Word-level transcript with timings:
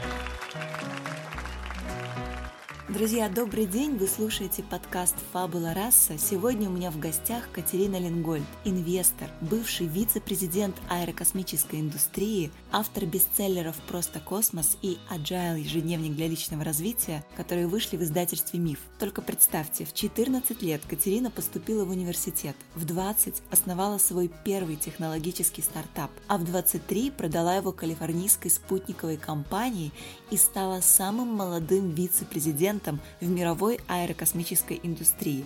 Thank 0.00 0.82
you. 0.82 0.91
Друзья, 2.92 3.30
добрый 3.30 3.64
день! 3.64 3.96
Вы 3.96 4.06
слушаете 4.06 4.62
подкаст 4.62 5.14
«Фабула 5.32 5.72
раса». 5.72 6.18
Сегодня 6.18 6.68
у 6.68 6.72
меня 6.72 6.90
в 6.90 6.98
гостях 6.98 7.50
Катерина 7.50 7.98
Ленгольд, 7.98 8.44
инвестор, 8.66 9.30
бывший 9.40 9.86
вице-президент 9.86 10.76
аэрокосмической 10.90 11.80
индустрии, 11.80 12.52
автор 12.70 13.06
бестселлеров 13.06 13.76
«Просто 13.88 14.20
космос» 14.20 14.76
и 14.82 14.98
«Agile. 15.10 15.60
Ежедневник 15.60 16.14
для 16.14 16.28
личного 16.28 16.64
развития», 16.64 17.24
которые 17.34 17.66
вышли 17.66 17.96
в 17.96 18.02
издательстве 18.02 18.58
«Миф». 18.58 18.80
Только 18.98 19.22
представьте, 19.22 19.86
в 19.86 19.94
14 19.94 20.60
лет 20.60 20.82
Катерина 20.86 21.30
поступила 21.30 21.86
в 21.86 21.90
университет, 21.90 22.56
в 22.74 22.84
20 22.84 23.42
основала 23.50 23.96
свой 23.96 24.30
первый 24.44 24.76
технологический 24.76 25.62
стартап, 25.62 26.10
а 26.28 26.36
в 26.36 26.44
23 26.44 27.10
продала 27.12 27.56
его 27.56 27.72
калифорнийской 27.72 28.50
спутниковой 28.50 29.16
компании 29.16 29.92
и 30.30 30.36
стала 30.36 30.82
самым 30.82 31.28
молодым 31.28 31.88
вице-президентом 31.88 32.81
экспертом 32.82 33.00
в 33.20 33.28
мировой 33.28 33.80
аэрокосмической 33.88 34.80
индустрии. 34.82 35.44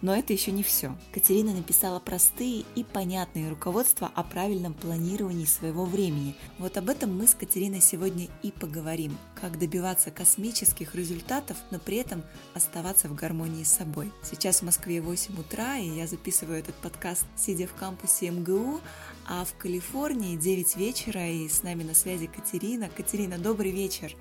Но 0.00 0.14
это 0.14 0.32
еще 0.32 0.50
не 0.50 0.62
все. 0.62 0.96
Катерина 1.12 1.52
написала 1.52 2.00
простые 2.00 2.64
и 2.74 2.84
понятные 2.84 3.50
руководства 3.50 4.10
о 4.14 4.22
правильном 4.22 4.72
планировании 4.72 5.44
своего 5.44 5.84
времени. 5.84 6.34
Вот 6.58 6.78
об 6.78 6.88
этом 6.88 7.16
мы 7.16 7.26
с 7.26 7.34
Катериной 7.34 7.80
сегодня 7.80 8.28
и 8.42 8.50
поговорим. 8.50 9.16
Как 9.38 9.58
добиваться 9.58 10.10
космических 10.10 10.94
результатов, 10.94 11.56
но 11.70 11.78
при 11.78 11.98
этом 11.98 12.22
оставаться 12.54 13.08
в 13.08 13.14
гармонии 13.14 13.64
с 13.64 13.72
собой. 13.72 14.10
Сейчас 14.22 14.60
в 14.60 14.64
Москве 14.64 15.02
8 15.02 15.38
утра, 15.38 15.76
и 15.76 15.88
я 15.88 16.06
записываю 16.06 16.58
этот 16.58 16.74
подкаст, 16.76 17.26
сидя 17.36 17.66
в 17.66 17.74
кампусе 17.74 18.30
МГУ, 18.30 18.80
а 19.28 19.44
в 19.44 19.54
Калифорнии 19.58 20.36
9 20.36 20.76
вечера, 20.76 21.28
и 21.28 21.46
с 21.48 21.62
нами 21.62 21.82
на 21.82 21.94
связи 21.94 22.26
Катерина. 22.26 22.88
Катерина, 22.96 23.36
добрый 23.36 23.70
вечер. 23.70 24.16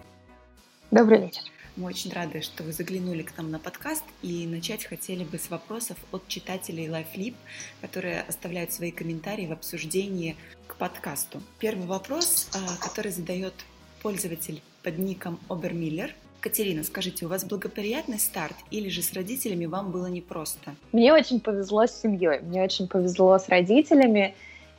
Добрый 0.92 1.22
вечер. 1.22 1.44
Мы 1.78 1.90
очень 1.90 2.12
рады, 2.12 2.42
что 2.42 2.64
вы 2.64 2.72
заглянули 2.72 3.22
к 3.22 3.38
нам 3.38 3.52
на 3.52 3.60
подкаст 3.60 4.04
и 4.24 4.48
начать 4.48 4.84
хотели 4.84 5.24
бы 5.24 5.38
с 5.38 5.52
вопросов 5.52 5.96
от 6.12 6.28
читателей 6.28 6.88
LifeLip, 6.88 7.36
которые 7.82 8.22
оставляют 8.22 8.74
свои 8.74 8.90
комментарии 8.90 9.46
в 9.46 9.52
обсуждении 9.52 10.36
к 10.66 10.76
подкасту. 10.76 11.40
Первый 11.60 11.86
вопрос, 11.86 12.50
а, 12.56 12.84
который 12.84 13.12
задает 13.12 13.54
пользователь 14.02 14.64
под 14.82 14.98
ником 14.98 15.40
Обермиллер. 15.50 16.16
Катерина, 16.40 16.84
скажите, 16.84 17.28
у 17.28 17.30
вас 17.30 17.46
благоприятный 17.46 18.18
старт 18.18 18.56
или 18.72 18.90
же 18.90 19.04
с 19.04 19.14
родителями 19.14 19.68
вам 19.68 19.92
было 19.92 20.08
непросто? 20.08 20.74
Мне 20.94 21.14
очень 21.14 21.40
повезло 21.40 21.86
с 21.86 21.92
семьей, 21.92 22.40
мне 22.40 22.64
очень 22.64 22.88
повезло 22.88 23.38
с 23.38 23.48
родителями, 23.50 24.34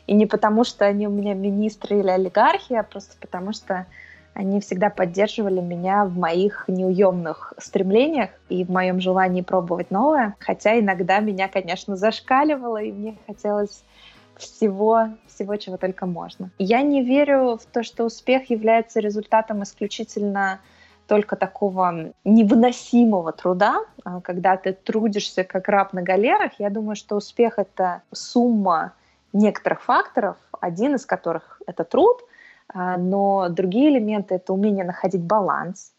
и 0.09 0.15
не 0.15 0.27
потому, 0.27 0.65
что 0.65 0.85
они 0.85 1.07
у 1.07 1.13
меня 1.13 1.35
министры 1.35 2.01
или 2.01 2.09
олигархи, 2.09 2.73
а 2.73 2.83
просто 2.83 3.15
потому, 3.21 3.53
что 3.53 3.87
они 4.39 4.61
всегда 4.61 4.89
поддерживали 4.89 5.61
меня 5.61 6.05
в 6.05 6.17
моих 6.17 6.65
неуемных 6.69 7.55
стремлениях 7.59 8.31
и 8.49 8.65
в 8.65 8.71
моем 8.71 9.01
желании 9.01 9.43
пробовать 9.43 9.91
новое. 9.91 10.37
Хотя 10.39 10.79
иногда 10.79 11.19
меня, 11.19 11.49
конечно, 11.49 11.97
зашкаливало, 11.97 12.81
и 12.81 12.93
мне 12.93 13.17
хотелось 13.27 13.83
всего, 14.37 15.09
всего, 15.27 15.57
чего 15.57 15.77
только 15.77 16.07
можно. 16.07 16.51
Я 16.61 16.83
не 16.83 17.03
верю 17.03 17.57
в 17.57 17.67
то, 17.67 17.83
что 17.83 18.05
успех 18.05 18.49
является 18.49 19.01
результатом 19.01 19.65
исключительно 19.65 20.61
только 21.09 21.35
такого 21.35 22.13
невыносимого 22.23 23.33
труда, 23.33 23.81
а 24.05 24.21
когда 24.21 24.57
ты 24.57 24.73
трудишься 24.73 25.43
как 25.43 25.67
раб 25.67 25.93
на 25.93 26.03
галерах. 26.03 26.53
Я 26.61 26.71
думаю, 26.71 26.95
что 26.95 27.17
успех— 27.17 27.55
это 27.59 28.03
сумма 28.13 28.93
некоторых 29.33 29.83
факторов, 29.83 30.37
один 30.61 30.95
из 30.95 31.05
которых— 31.05 31.61
это 31.67 31.83
труд, 31.83 32.21
но 32.75 33.49
другие 33.49 33.91
элементы— 33.91 34.35
это 34.37 34.53
умение 34.53 34.85
находить 34.85 35.23
баланс, 35.23 35.93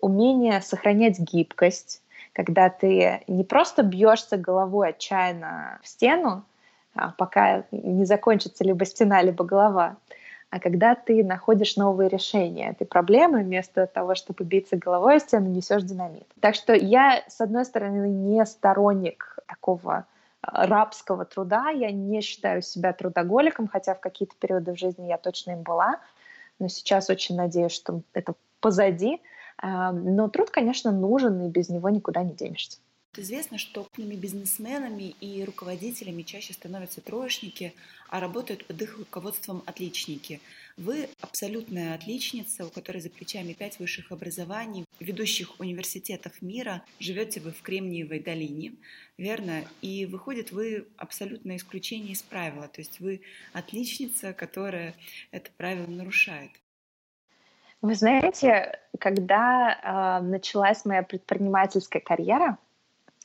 умение 0.00 0.60
сохранять 0.60 1.18
гибкость, 1.18 2.02
когда 2.32 2.68
ты 2.68 3.22
не 3.26 3.44
просто 3.44 3.82
бьешься 3.82 4.36
головой 4.36 4.90
отчаянно 4.90 5.78
в 5.82 5.88
стену, 5.88 6.44
а, 6.94 7.12
пока 7.16 7.64
не 7.70 8.04
закончится 8.04 8.64
либо 8.64 8.84
стена, 8.84 9.22
либо 9.22 9.44
голова, 9.44 9.96
а 10.50 10.58
когда 10.58 10.96
ты 10.96 11.22
находишь 11.22 11.76
новые 11.76 12.08
решения 12.08 12.70
этой 12.70 12.86
проблемы, 12.86 13.42
вместо 13.42 13.86
того, 13.86 14.16
чтобы 14.16 14.44
биться 14.44 14.76
головой 14.76 15.16
о 15.16 15.20
стену, 15.20 15.48
несешь 15.48 15.84
динамит. 15.84 16.26
Так 16.40 16.56
что 16.56 16.74
я, 16.74 17.22
с 17.28 17.40
одной 17.40 17.64
стороны, 17.64 18.08
не 18.08 18.44
сторонник 18.44 19.38
такого 19.46 20.06
рабского 20.42 21.24
труда. 21.24 21.70
Я 21.70 21.90
не 21.90 22.20
считаю 22.20 22.62
себя 22.62 22.92
трудоголиком, 22.92 23.68
хотя 23.68 23.94
в 23.94 24.00
какие-то 24.00 24.34
периоды 24.38 24.72
в 24.72 24.78
жизни 24.78 25.06
я 25.06 25.18
точно 25.18 25.52
им 25.52 25.62
была. 25.62 26.00
Но 26.58 26.68
сейчас 26.68 27.10
очень 27.10 27.36
надеюсь, 27.36 27.72
что 27.72 28.02
это 28.12 28.34
позади. 28.60 29.20
А, 29.58 29.92
но 29.92 30.28
труд, 30.28 30.50
конечно, 30.50 30.90
нужен, 30.92 31.40
и 31.42 31.48
без 31.48 31.68
него 31.68 31.88
никуда 31.88 32.22
не 32.22 32.34
денешься. 32.34 32.78
Известно, 33.16 33.58
что 33.58 33.82
крупными 33.82 34.14
бизнесменами 34.14 35.16
и 35.20 35.42
руководителями 35.44 36.22
чаще 36.22 36.52
становятся 36.52 37.00
троечники, 37.00 37.74
а 38.08 38.20
работают 38.20 38.64
под 38.66 38.80
их 38.82 38.98
руководством 38.98 39.64
отличники. 39.66 40.40
Вы 40.76 41.08
абсолютная 41.20 41.94
отличница, 41.96 42.64
у 42.64 42.70
которой 42.70 43.00
за 43.00 43.10
плечами 43.10 43.52
пять 43.52 43.80
высших 43.80 44.12
образований, 44.12 44.84
ведущих 45.00 45.58
университетов 45.58 46.40
мира. 46.40 46.84
Живете 47.00 47.40
вы 47.40 47.50
в 47.50 47.62
Кремниевой 47.62 48.20
долине, 48.20 48.74
верно? 49.18 49.64
И 49.82 50.06
выходит, 50.06 50.52
вы 50.52 50.86
абсолютное 50.96 51.56
исключение 51.56 52.12
из 52.12 52.22
правила. 52.22 52.68
То 52.68 52.80
есть 52.80 53.00
вы 53.00 53.22
отличница, 53.52 54.32
которая 54.32 54.94
это 55.32 55.50
правило 55.56 55.88
нарушает. 55.88 56.52
Вы 57.82 57.96
знаете, 57.96 58.78
когда 59.00 60.20
э, 60.20 60.24
началась 60.24 60.84
моя 60.84 61.02
предпринимательская 61.02 62.00
карьера, 62.00 62.58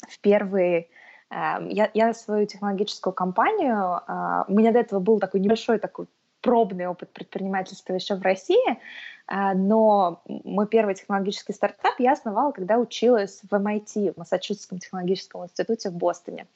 в 0.10 0.20
первые 0.20 0.88
эм, 1.30 1.70
я, 1.70 1.90
я 1.94 2.14
свою 2.14 2.46
технологическую 2.46 3.14
компанию, 3.14 4.02
а, 4.08 4.46
у 4.48 4.54
меня 4.54 4.72
до 4.72 4.80
этого 4.80 5.00
был 5.00 5.20
такой 5.20 5.40
небольшой 5.40 5.80
такой 5.80 6.08
пробный 6.42 6.88
опыт 6.88 7.12
предпринимательства 7.12 7.94
еще 7.94 8.16
в 8.16 8.22
России, 8.22 8.80
но 9.28 10.22
мой 10.28 10.68
первый 10.68 10.96
технологический 10.96 11.54
стартап 11.54 11.96
я 12.00 12.14
основала, 12.14 12.52
когда 12.52 12.78
училась 12.78 13.42
в 13.50 13.54
MIT, 13.54 14.14
в 14.14 14.18
Массачусетском 14.18 14.80
технологическом 14.80 15.46
институте 15.46 15.90
в 15.90 15.94
Бостоне. 15.94 16.48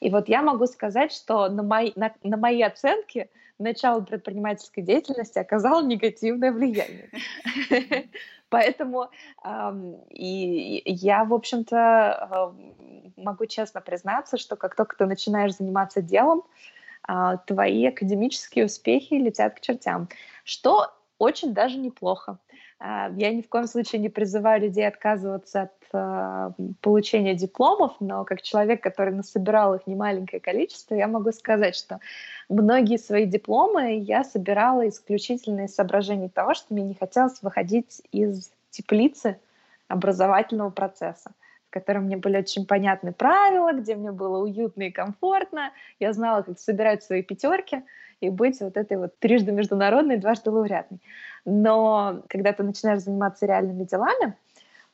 И 0.00 0.10
вот 0.10 0.28
я 0.28 0.42
могу 0.42 0.66
сказать, 0.66 1.12
что 1.12 1.48
на, 1.48 1.62
мои, 1.62 1.92
на, 1.94 2.12
на 2.22 2.36
мои 2.36 2.62
оценки 2.62 3.30
начало 3.58 4.00
предпринимательской 4.00 4.82
деятельности 4.82 5.38
оказало 5.38 5.84
негативное 5.84 6.52
влияние. 6.52 7.10
Поэтому 8.48 9.10
и 10.10 10.82
я, 10.86 11.24
в 11.24 11.34
общем-то, 11.34 12.54
могу 13.16 13.46
честно 13.46 13.80
признаться, 13.80 14.38
что 14.38 14.56
как 14.56 14.74
только 14.74 14.96
ты 14.96 15.06
начинаешь 15.06 15.56
заниматься 15.56 16.00
делом, 16.00 16.44
а, 17.02 17.38
твои 17.38 17.86
академические 17.86 18.66
успехи 18.66 19.14
летят 19.14 19.54
к 19.54 19.60
чертям, 19.60 20.08
что 20.44 20.92
очень 21.18 21.54
даже 21.54 21.78
неплохо. 21.78 22.38
А, 22.78 23.10
я 23.16 23.32
ни 23.32 23.42
в 23.42 23.48
коем 23.48 23.66
случае 23.66 24.00
не 24.00 24.08
призываю 24.08 24.62
людей 24.62 24.86
отказываться 24.86 25.62
от 25.62 25.72
а, 25.92 26.52
получения 26.80 27.34
дипломов, 27.34 27.96
но 28.00 28.24
как 28.24 28.42
человек, 28.42 28.82
который 28.82 29.12
насобирал 29.12 29.74
их 29.74 29.86
немаленькое 29.86 30.40
количество, 30.40 30.94
я 30.94 31.08
могу 31.08 31.32
сказать, 31.32 31.74
что 31.74 31.98
многие 32.48 32.98
свои 32.98 33.26
дипломы 33.26 33.98
я 33.98 34.22
собирала 34.22 34.88
исключительно 34.88 35.62
из 35.62 35.74
соображений 35.74 36.28
того, 36.28 36.54
что 36.54 36.72
мне 36.72 36.84
не 36.84 36.94
хотелось 36.94 37.42
выходить 37.42 38.00
из 38.12 38.50
теплицы 38.70 39.38
образовательного 39.88 40.70
процесса 40.70 41.32
в 41.68 41.70
котором 41.70 42.04
мне 42.04 42.16
были 42.16 42.38
очень 42.38 42.66
понятны 42.66 43.12
правила, 43.12 43.72
где 43.72 43.94
мне 43.94 44.10
было 44.10 44.38
уютно 44.38 44.84
и 44.84 44.90
комфортно. 44.90 45.70
Я 46.00 46.14
знала, 46.14 46.40
как 46.40 46.58
собирать 46.58 47.02
свои 47.04 47.22
пятерки 47.22 47.82
и 48.20 48.30
быть 48.30 48.60
вот 48.60 48.76
этой 48.76 48.96
вот 48.96 49.18
трижды 49.18 49.52
международной, 49.52 50.16
дважды 50.16 50.50
лауреатной. 50.50 51.00
Но 51.44 52.22
когда 52.28 52.52
ты 52.52 52.62
начинаешь 52.62 53.02
заниматься 53.02 53.46
реальными 53.46 53.84
делами, 53.84 54.34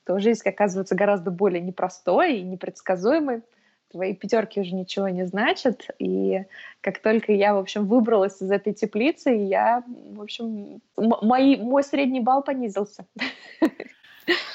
то 0.05 0.19
жизнь 0.19 0.47
оказывается 0.49 0.95
гораздо 0.95 1.31
более 1.31 1.61
непростой 1.61 2.39
и 2.39 2.43
непредсказуемой, 2.43 3.43
твои 3.91 4.15
пятерки 4.15 4.61
уже 4.61 4.75
ничего 4.75 5.09
не 5.09 5.25
значат. 5.25 5.89
И 5.99 6.45
как 6.81 6.99
только 6.99 7.33
я, 7.33 7.55
в 7.55 7.59
общем, 7.59 7.87
выбралась 7.87 8.43
из 8.43 8.51
этой 8.51 8.75
теплицы, 8.75 9.31
я, 9.31 9.85
в 9.87 10.21
общем, 10.21 10.81
мой, 10.97 11.57
мой 11.57 11.83
средний 11.85 12.21
балл 12.21 12.43
понизился. 12.43 13.07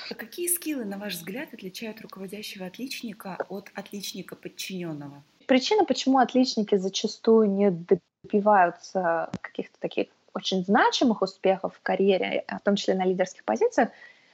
А 0.10 0.16
какие 0.16 0.48
скиллы, 0.48 0.86
на 0.86 0.98
ваш 0.98 1.14
взгляд, 1.14 1.54
отличают 1.54 2.02
руководящего 2.02 2.66
отличника 2.66 3.38
от 3.50 3.70
отличника 3.76 4.36
подчиненного? 4.36 5.24
Причина, 5.50 5.84
почему 5.84 6.20
отличники 6.20 6.76
зачастую 6.76 7.50
не 7.50 7.72
добиваются 7.72 9.32
каких-то 9.42 9.80
таких 9.80 10.10
очень 10.36 10.64
значимых 10.64 11.24
успехов 11.24 11.74
в 11.76 11.82
карьере, 11.82 12.46
в 12.48 12.64
том 12.64 12.76
числе 12.76 12.94
на 12.94 13.04
лидерских 13.04 13.44
позициях, 13.44 13.90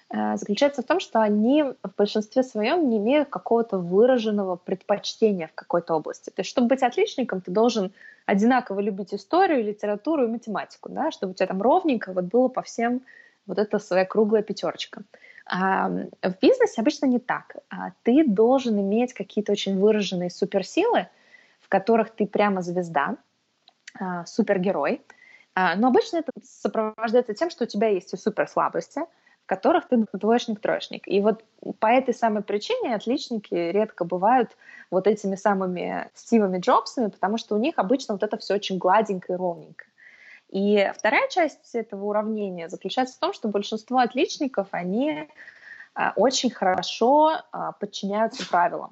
э, 0.09 0.35
заключается 0.35 0.81
в 0.81 0.85
том, 0.85 1.00
что 1.00 1.21
они 1.21 1.63
в 1.63 1.95
большинстве 1.97 2.44
своем 2.44 2.89
не 2.89 2.97
имеют 2.97 3.29
какого-то 3.29 3.77
выраженного 3.77 4.57
предпочтения 4.57 5.47
в 5.47 5.53
какой-то 5.53 5.94
области. 5.94 6.31
То 6.31 6.41
есть, 6.41 6.50
чтобы 6.50 6.67
быть 6.67 6.83
отличником, 6.83 7.39
ты 7.39 7.50
должен 7.50 7.94
одинаково 8.25 8.81
любить 8.81 9.13
историю, 9.13 9.63
литературу 9.63 10.25
и 10.25 10.27
математику, 10.29 10.89
да, 10.89 11.11
чтобы 11.11 11.31
у 11.31 11.33
тебя 11.33 11.47
там 11.47 11.61
ровненько 11.61 12.11
вот 12.11 12.25
было 12.25 12.50
по 12.50 12.61
всем 12.61 13.01
вот 13.47 13.57
эта 13.57 13.79
своя 13.79 14.03
круглая 14.03 14.44
пятерочка. 14.44 15.03
А 15.45 15.89
в 15.89 16.39
бизнесе 16.42 16.81
обычно 16.81 17.06
не 17.06 17.19
так. 17.19 17.56
А 17.69 17.92
ты 18.03 18.25
должен 18.25 18.80
иметь 18.80 19.13
какие-то 19.13 19.51
очень 19.51 19.80
выраженные 19.80 20.30
суперсилы, 20.30 21.07
в 21.62 21.69
которых 21.69 22.12
ты 22.12 22.25
прямо 22.25 22.62
звезда, 22.62 23.18
а, 24.00 24.25
супергерой. 24.25 25.01
Но 25.56 25.88
обычно 25.88 26.18
это 26.18 26.31
сопровождается 26.44 27.33
тем, 27.33 27.50
что 27.50 27.63
у 27.63 27.68
тебя 27.68 27.88
есть 27.88 28.13
и 28.13 28.18
суперслабости, 28.18 29.01
в 29.45 29.47
которых 29.47 29.88
ты 29.88 30.06
двоечник-троечник. 30.12 31.07
И 31.07 31.21
вот 31.21 31.45
по 31.80 31.88
этой 31.88 32.13
самой 32.13 32.44
причине 32.44 32.94
отличники 32.94 33.53
редко 33.53 34.03
бывают 34.03 34.57
вот 34.92 35.07
этими 35.07 35.36
самыми 35.36 36.09
Стивами 36.13 36.59
Джобсами, 36.59 37.07
потому 37.09 37.38
что 37.38 37.56
у 37.56 37.59
них 37.59 37.75
обычно 37.77 38.15
вот 38.15 38.24
это 38.24 38.38
все 38.38 38.56
очень 38.56 38.80
гладенько 38.80 39.33
и 39.33 39.36
ровненько. 39.38 39.86
И 40.50 40.92
вторая 40.95 41.27
часть 41.30 41.75
этого 41.75 42.06
уравнения 42.06 42.69
заключается 42.69 43.15
в 43.15 43.19
том, 43.19 43.33
что 43.33 43.47
большинство 43.47 44.00
отличников, 44.00 44.68
они 44.71 45.27
а, 45.94 46.13
очень 46.15 46.51
хорошо 46.51 47.42
а, 47.51 47.71
подчиняются 47.74 48.47
правилам. 48.47 48.89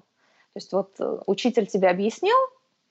То 0.54 0.58
есть 0.58 0.72
вот 0.72 0.92
э, 1.00 1.20
учитель 1.26 1.66
тебе 1.66 1.90
объяснил, 1.90 2.38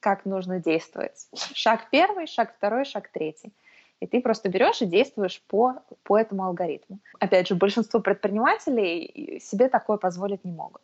как 0.01 0.25
нужно 0.25 0.59
действовать. 0.59 1.29
Шаг 1.55 1.89
первый, 1.91 2.27
шаг 2.27 2.55
второй, 2.57 2.85
шаг 2.85 3.09
третий. 3.09 3.53
И 4.01 4.07
ты 4.07 4.21
просто 4.21 4.49
берешь 4.49 4.83
и 4.83 4.87
действуешь 4.87 5.41
по, 5.47 5.77
по 6.03 6.19
этому 6.19 6.45
алгоритму. 6.45 6.99
Опять 7.21 7.47
же, 7.47 7.55
большинство 7.55 8.01
предпринимателей 8.01 9.39
себе 9.41 9.69
такое 9.69 9.97
позволить 9.97 10.45
не 10.45 10.51
могут. 10.51 10.83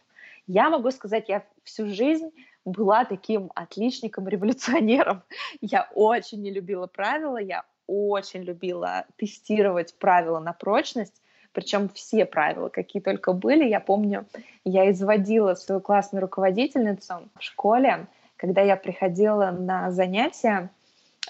Я 0.48 0.70
могу 0.70 0.90
сказать, 0.90 1.28
я 1.28 1.44
всю 1.62 1.86
жизнь 1.86 2.30
была 2.64 3.04
таким 3.04 3.52
отличником, 3.54 4.26
революционером. 4.28 5.22
Я 5.60 5.88
очень 5.94 6.42
не 6.42 6.50
любила 6.50 6.86
правила, 6.86 7.36
я 7.36 7.64
очень 7.86 8.42
любила 8.42 9.04
тестировать 9.16 9.94
правила 9.98 10.40
на 10.40 10.52
прочность, 10.52 11.22
причем 11.52 11.88
все 11.90 12.24
правила, 12.26 12.68
какие 12.70 13.00
только 13.02 13.32
были. 13.32 13.68
Я 13.68 13.80
помню, 13.80 14.26
я 14.64 14.90
изводила 14.90 15.54
свою 15.54 15.80
классную 15.80 16.22
руководительницу 16.22 17.28
в 17.38 17.42
школе, 17.42 18.06
когда 18.36 18.62
я 18.62 18.76
приходила 18.76 19.50
на 19.50 19.90
занятия 19.90 20.70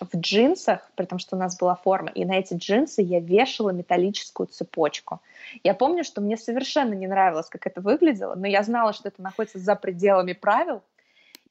в 0.05 0.17
джинсах, 0.17 0.91
при 0.95 1.06
том, 1.06 1.19
что 1.19 1.37
у 1.37 1.39
нас 1.39 1.56
была 1.59 1.75
форма, 1.75 2.11
и 2.11 2.25
на 2.25 2.39
эти 2.39 2.55
джинсы 2.55 3.03
я 3.03 3.21
вешала 3.21 3.71
металлическую 3.71 4.47
цепочку. 4.47 5.21
Я 5.65 5.75
помню, 5.75 6.05
что 6.05 6.21
мне 6.21 6.37
совершенно 6.37 6.95
не 6.95 7.06
нравилось, 7.06 7.49
как 7.49 7.67
это 7.67 7.81
выглядело, 7.81 8.35
но 8.35 8.47
я 8.47 8.62
знала, 8.62 8.93
что 8.93 9.09
это 9.09 9.23
находится 9.23 9.59
за 9.59 9.75
пределами 9.75 10.33
правил, 10.33 10.83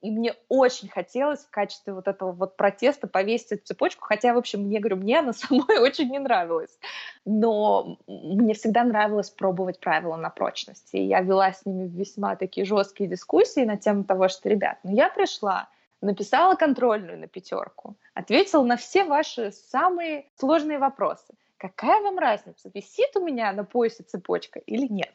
и 0.02 0.12
мне 0.12 0.36
очень 0.48 0.90
хотелось 0.90 1.40
в 1.40 1.50
качестве 1.50 1.92
вот 1.92 2.08
этого 2.08 2.32
вот 2.32 2.56
протеста 2.56 3.08
повесить 3.08 3.54
эту 3.54 3.66
цепочку, 3.66 4.06
хотя, 4.06 4.34
в 4.34 4.38
общем, 4.38 4.62
мне, 4.62 4.80
говорю, 4.80 4.98
мне 4.98 5.20
она 5.20 5.34
самой 5.34 5.80
очень 5.80 6.10
не 6.10 6.20
нравилась. 6.20 6.78
Но 7.26 7.98
мне 8.08 8.54
всегда 8.54 8.84
нравилось 8.84 9.32
пробовать 9.32 9.80
правила 9.80 10.16
на 10.16 10.30
прочность. 10.30 10.90
И 10.92 11.02
я 11.02 11.22
вела 11.22 11.52
с 11.52 11.66
ними 11.66 11.88
весьма 11.88 12.36
такие 12.36 12.66
жесткие 12.66 13.10
дискуссии 13.10 13.66
на 13.66 13.78
тему 13.78 14.04
того, 14.04 14.28
что, 14.28 14.50
ребят, 14.50 14.78
ну 14.84 14.96
я 14.96 15.10
пришла, 15.10 15.68
написала 16.02 16.56
контрольную 16.56 17.18
на 17.18 17.28
пятерку, 17.28 17.96
ответила 18.14 18.64
на 18.64 18.78
все 18.78 19.04
ваши 19.04 19.52
самые 19.52 20.26
сложные 20.36 20.80
вопросы. 20.80 21.34
Какая 21.58 22.02
вам 22.02 22.20
разница, 22.20 22.70
висит 22.74 23.16
у 23.16 23.26
меня 23.26 23.52
на 23.52 23.64
поясе 23.64 24.04
цепочка 24.04 24.60
или 24.60 24.88
нет? 24.88 25.14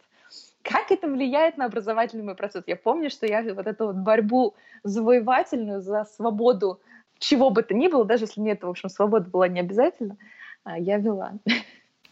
как 0.62 0.90
это 0.90 1.08
влияет 1.08 1.56
на 1.56 1.67
образовательный 1.67 2.25
мой 2.25 2.34
процесс? 2.34 2.62
Я 2.67 2.76
помню, 2.76 3.11
что 3.11 3.26
я 3.26 3.43
вот 3.55 3.67
эту 3.67 3.87
вот 3.87 3.96
борьбу 3.96 4.55
завоевательную 4.84 5.82
за 5.82 6.05
свободу 6.05 6.81
чего 7.19 7.50
бы 7.50 7.62
то 7.62 7.75
ни 7.75 7.88
было, 7.88 8.05
даже 8.05 8.25
если 8.25 8.40
мне 8.40 8.52
это, 8.52 8.67
в 8.67 8.70
общем, 8.70 8.88
свобода 8.88 9.31
была 9.31 9.49
не 9.49 9.61
обязательно, 9.61 10.17
а, 10.64 10.79
я 10.79 10.99
вела. 10.99 11.34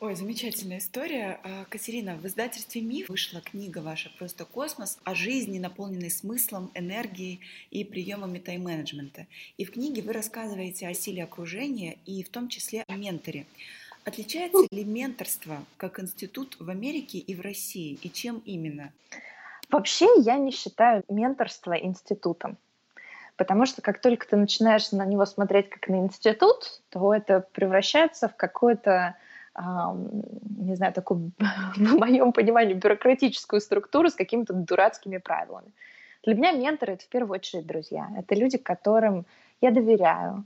Ой, 0.02 0.14
замечательная 0.14 0.78
история. 0.78 1.38
А, 1.44 1.66
Катерина, 1.68 2.16
в 2.16 2.26
издательстве 2.26 2.80
«Миф» 2.80 3.10
вышла 3.10 3.42
книга 3.42 3.80
ваша 3.80 4.10
«Просто 4.18 4.46
космос» 4.46 4.98
о 5.04 5.14
жизни, 5.14 5.58
наполненной 5.58 6.10
смыслом, 6.10 6.70
энергией 6.72 7.40
и 7.70 7.84
приемами 7.84 8.38
тайм-менеджмента. 8.38 9.26
И 9.58 9.66
в 9.66 9.72
книге 9.72 10.00
вы 10.00 10.14
рассказываете 10.14 10.88
о 10.88 10.94
силе 10.94 11.22
окружения 11.22 11.98
и 12.06 12.22
в 12.22 12.30
том 12.30 12.48
числе 12.48 12.82
о 12.88 12.96
менторе. 12.96 13.44
Отличается 14.06 14.66
ли 14.70 14.84
менторство 14.84 15.62
как 15.76 16.00
институт 16.00 16.56
в 16.58 16.70
Америке 16.70 17.18
и 17.18 17.34
в 17.34 17.42
России, 17.42 17.98
и 18.00 18.08
чем 18.08 18.42
именно? 18.46 18.94
Вообще 19.68 20.08
я 20.16 20.38
не 20.38 20.50
считаю 20.50 21.04
менторство 21.10 21.74
институтом. 21.74 22.56
Потому 23.36 23.66
что 23.66 23.82
как 23.82 24.00
только 24.00 24.26
ты 24.26 24.36
начинаешь 24.36 24.92
на 24.92 25.04
него 25.04 25.26
смотреть 25.26 25.68
как 25.68 25.88
на 25.88 25.96
институт, 25.96 26.80
то 26.88 27.12
это 27.14 27.46
превращается 27.52 28.28
в 28.28 28.36
какое-то, 28.36 29.16
не 29.56 30.74
знаю, 30.74 30.92
такую, 30.92 31.32
в 31.76 31.98
моем 31.98 32.32
понимании, 32.32 32.74
бюрократическую 32.74 33.60
структуру 33.60 34.08
с 34.08 34.14
какими-то 34.14 34.54
дурацкими 34.54 35.18
правилами. 35.18 35.72
Для 36.24 36.34
меня 36.34 36.52
менторы— 36.52 36.92
это 36.94 37.04
в 37.04 37.08
первую 37.08 37.36
очередь 37.36 37.66
друзья. 37.66 38.08
Это 38.16 38.34
люди, 38.34 38.58
которым 38.58 39.24
я 39.60 39.70
доверяю, 39.70 40.44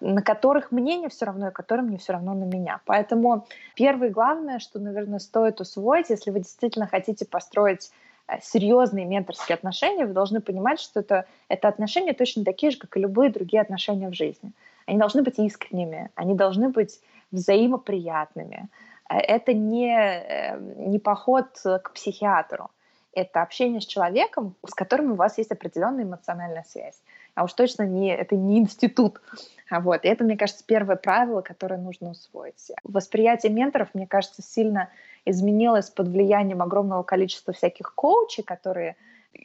на 0.00 0.22
которых 0.22 0.72
мне 0.72 0.98
не 0.98 1.08
все 1.08 1.26
равно 1.26 1.48
и 1.48 1.52
которым 1.52 1.90
не 1.90 1.98
все 1.98 2.12
равно 2.12 2.34
на 2.34 2.44
меня. 2.44 2.80
Поэтому 2.84 3.46
первое 3.74 4.10
главное, 4.10 4.58
что, 4.58 4.78
наверное, 4.78 5.18
стоит 5.18 5.60
усвоить, 5.60 6.10
если 6.10 6.30
вы 6.30 6.40
действительно 6.40 6.86
хотите 6.86 7.24
построить 7.24 7.90
э, 8.28 8.38
серьезные 8.42 9.04
менторские 9.04 9.54
отношения, 9.54 10.06
вы 10.06 10.12
должны 10.12 10.40
понимать, 10.40 10.80
что 10.80 11.00
это, 11.00 11.26
это 11.48 11.68
отношения 11.68 12.12
точно 12.12 12.44
такие 12.44 12.70
же, 12.70 12.78
как 12.78 12.96
и 12.96 13.00
любые 13.00 13.30
другие 13.30 13.62
отношения 13.62 14.08
в 14.08 14.14
жизни. 14.14 14.52
Они 14.86 14.98
должны 14.98 15.22
быть 15.22 15.38
искренними, 15.38 16.10
они 16.14 16.34
должны 16.34 16.68
быть 16.68 17.00
взаимоприятными. 17.32 18.68
Э, 19.08 19.18
это 19.18 19.52
не, 19.52 19.94
э, 19.94 20.58
не 20.76 20.98
поход 20.98 21.48
к 21.62 21.92
психиатру. 21.94 22.70
Это 23.12 23.42
общение 23.42 23.80
с 23.80 23.86
человеком, 23.86 24.54
с 24.64 24.72
которым 24.72 25.12
у 25.12 25.14
вас 25.16 25.36
есть 25.38 25.50
определенная 25.50 26.04
эмоциональная 26.04 26.62
связь 26.62 27.00
а 27.34 27.44
уж 27.44 27.52
точно 27.52 27.84
не, 27.84 28.14
это 28.14 28.36
не 28.36 28.58
институт. 28.58 29.20
А 29.68 29.80
вот. 29.80 30.04
И 30.04 30.08
это, 30.08 30.24
мне 30.24 30.36
кажется, 30.36 30.64
первое 30.66 30.96
правило, 30.96 31.42
которое 31.42 31.78
нужно 31.78 32.10
усвоить. 32.10 32.72
Восприятие 32.82 33.52
менторов, 33.52 33.88
мне 33.94 34.06
кажется, 34.06 34.42
сильно 34.42 34.90
изменилось 35.24 35.90
под 35.90 36.08
влиянием 36.08 36.62
огромного 36.62 37.02
количества 37.02 37.52
всяких 37.52 37.94
коучей, 37.94 38.42
которые 38.42 38.96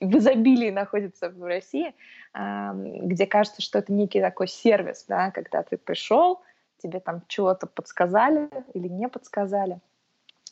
в 0.01 0.17
изобилии 0.17 0.71
находятся 0.71 1.29
в 1.29 1.43
России, 1.43 1.93
где 2.33 3.27
кажется, 3.27 3.61
что 3.61 3.79
это 3.79 3.93
некий 3.93 4.19
такой 4.19 4.47
сервис, 4.47 5.05
да, 5.07 5.31
когда 5.31 5.61
ты 5.61 5.77
пришел, 5.77 6.41
тебе 6.77 6.99
там 6.99 7.21
чего-то 7.27 7.67
подсказали 7.67 8.49
или 8.73 8.87
не 8.87 9.07
подсказали 9.07 9.79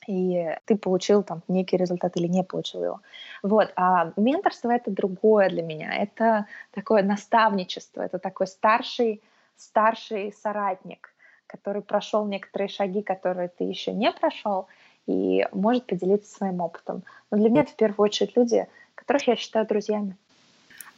и 0.08 0.56
ты 0.66 0.76
получил 0.78 1.24
там 1.24 1.44
некий 1.48 1.78
результат 1.78 2.18
или 2.18 2.28
не 2.28 2.44
получил 2.44 2.84
его. 2.84 3.02
Вот. 3.42 3.72
А 3.76 4.12
менторство— 4.18 4.72
это 4.72 4.92
другое 4.92 5.50
для 5.50 5.64
меня. 5.64 5.94
Это 5.94 6.48
такое 6.72 7.04
наставничество, 7.04 8.02
это 8.02 8.20
такой 8.20 8.48
старший, 8.48 9.22
старший 9.56 10.34
соратник, 10.34 11.14
который 11.48 11.82
прошел 11.82 12.26
некоторые 12.26 12.68
шаги, 12.68 13.02
которые 13.02 13.50
ты 13.50 13.64
еще 13.64 13.92
не 13.92 14.12
прошел, 14.12 14.68
и 15.06 15.48
может 15.52 15.86
поделиться 15.86 16.34
своим 16.36 16.62
опытом. 16.62 17.04
Но 17.30 17.38
для 17.38 17.50
меня 17.50 17.62
это 17.62 17.72
в 17.72 17.76
первую 17.76 18.06
очередь 18.06 18.36
люди, 18.38 18.68
которых 18.96 19.28
я 19.28 19.36
считаю 19.36 19.68
друзьями. 19.68 20.18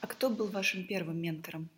А 0.02 0.08
кто 0.08 0.30
был 0.30 0.48
вашим 0.48 0.86
первым 0.86 1.22
ментором? 1.22 1.70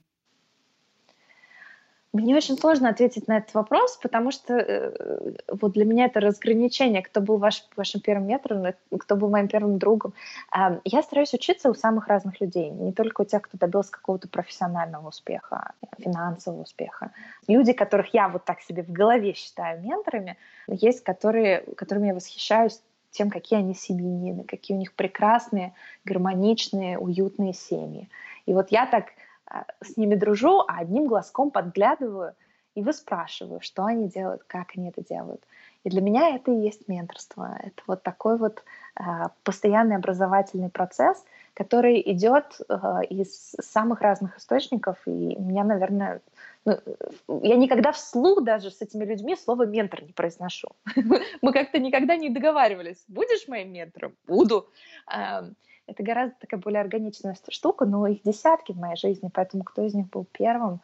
Мне 2.14 2.36
очень 2.36 2.58
сложно 2.58 2.90
ответить 2.90 3.28
на 3.28 3.38
этот 3.38 3.54
вопрос, 3.54 3.98
потому 3.98 4.32
что 4.32 4.54
э, 4.54 5.34
вот 5.50 5.74
для 5.74 5.84
меня 5.84 6.06
это 6.06 6.22
разграничение, 6.22 7.02
кто 7.02 7.20
был 7.20 7.38
ваш, 7.38 7.66
вашим 7.76 8.00
первым 8.00 8.28
метром, 8.28 8.74
кто 8.98 9.16
был 9.18 9.30
моим 9.30 9.48
первым 9.50 9.78
другом. 9.78 10.14
Э, 10.56 10.80
я 10.86 11.04
стараюсь 11.04 11.34
учиться 11.34 11.70
у 11.70 11.74
самых 11.74 12.08
разных 12.08 12.40
людей, 12.40 12.70
не 12.70 12.94
только 12.94 13.22
у 13.22 13.26
тех, 13.26 13.42
кто 13.42 13.58
добился 13.58 13.92
какого-то 13.92 14.30
профессионального 14.30 15.10
успеха, 15.10 15.74
финансового 16.00 16.62
успеха. 16.62 17.12
Люди, 17.48 17.74
которых 17.74 18.14
я 18.14 18.30
вот 18.30 18.46
так 18.46 18.62
себе 18.62 18.84
в 18.84 18.92
голове 18.92 19.34
считаю 19.34 19.82
менторами, 19.82 20.38
есть, 20.68 21.04
которые, 21.04 21.62
которыми 21.76 22.08
я 22.08 22.14
восхищаюсь 22.14 22.82
тем, 23.12 23.30
какие 23.30 23.60
они 23.60 23.74
семьянины, 23.74 24.44
какие 24.44 24.78
у 24.78 24.80
них 24.80 24.94
прекрасные, 24.94 25.74
гармоничные, 26.06 26.98
уютные 26.98 27.54
семьи. 27.54 28.10
И 28.46 28.54
вот 28.54 28.72
я 28.72 28.86
так 28.86 29.08
с 29.82 29.98
ними 29.98 30.16
дружу, 30.16 30.62
а 30.68 30.80
одним 30.80 31.08
глазком 31.08 31.52
подглядываю 31.52 32.34
и 32.76 32.82
выспрашиваю, 32.82 33.60
что 33.62 33.86
они 33.86 34.08
делают, 34.08 34.44
как 34.46 34.72
они 34.76 34.90
это 34.90 35.04
делают. 35.04 35.44
И 35.84 35.90
для 35.90 36.02
меня 36.02 36.36
это 36.36 36.52
и 36.52 36.66
есть 36.66 36.88
менторство. 36.88 37.58
Это 37.64 37.82
вот 37.88 38.04
такой 38.04 38.38
вот 38.38 38.64
э, 39.00 39.04
постоянный 39.44 39.96
образовательный 39.96 40.70
процесс, 40.70 41.24
который 41.54 42.02
идет 42.06 42.60
э, 42.68 42.76
из 43.10 43.56
самых 43.60 44.02
разных 44.02 44.38
источников. 44.38 44.98
И 45.08 45.36
меня, 45.38 45.64
наверное, 45.64 46.22
ну, 46.66 46.78
я 47.42 47.56
никогда 47.56 47.94
вслух 47.94 48.44
даже 48.44 48.70
с 48.70 48.82
этими 48.82 49.06
людьми 49.06 49.36
слово 49.36 49.66
ментор 49.66 50.04
не 50.04 50.12
произношу. 50.12 50.68
Мы 51.42 51.54
как-то 51.54 51.80
никогда 51.80 52.16
не 52.16 52.30
договаривались. 52.30 53.04
Будешь 53.08 53.48
моим 53.48 53.72
ментором? 53.72 54.14
Буду. 54.28 54.70
Это 55.88 56.04
гораздо 56.04 56.36
такая 56.40 56.60
более 56.60 56.82
органичная 56.82 57.36
штука, 57.50 57.86
но 57.86 58.06
их 58.08 58.22
десятки 58.24 58.74
в 58.74 58.78
моей 58.78 58.98
жизни, 58.98 59.32
поэтому 59.34 59.64
кто 59.64 59.84
из 59.86 59.94
них 59.94 60.10
был 60.10 60.26
первым, 60.26 60.82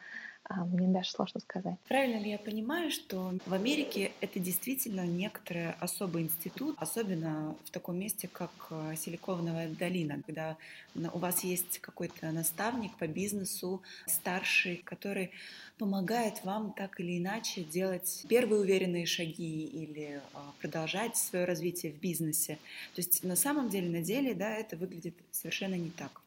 мне 0.50 0.88
даже 0.88 1.10
сложно 1.10 1.40
сказать. 1.40 1.76
Правильно 1.88 2.20
ли 2.20 2.30
я 2.30 2.38
понимаю, 2.38 2.90
что 2.90 3.32
в 3.46 3.54
Америке 3.54 4.12
это 4.20 4.38
действительно 4.38 5.06
некоторый 5.06 5.72
особый 5.80 6.24
институт, 6.24 6.76
особенно 6.78 7.56
в 7.64 7.70
таком 7.70 7.98
месте, 7.98 8.28
как 8.28 8.50
э, 8.70 8.94
Силиконовая 8.96 9.68
долина, 9.68 10.20
когда 10.26 10.56
у 10.94 11.18
вас 11.18 11.44
есть 11.44 11.78
какой-то 11.78 12.30
наставник 12.30 12.96
по 12.96 13.06
бизнесу, 13.06 13.82
старший, 14.06 14.76
который 14.84 15.30
помогает 15.78 16.44
вам 16.44 16.72
так 16.72 17.00
или 17.00 17.18
иначе 17.18 17.64
делать 17.64 18.24
первые 18.28 18.60
уверенные 18.60 19.06
шаги 19.06 19.64
или 19.64 20.20
а, 20.32 20.52
продолжать 20.60 21.16
свое 21.16 21.44
развитие 21.46 21.92
в 21.92 21.96
бизнесе. 21.96 22.58
То 22.94 23.00
есть 23.00 23.24
на 23.24 23.34
самом 23.34 23.70
деле, 23.70 23.88
на 23.90 24.02
деле, 24.02 24.34
да, 24.34 24.54
это 24.54 24.76
выглядит 24.76 25.14
совершенно 25.32 25.74
не 25.74 25.90
так. 25.90 26.23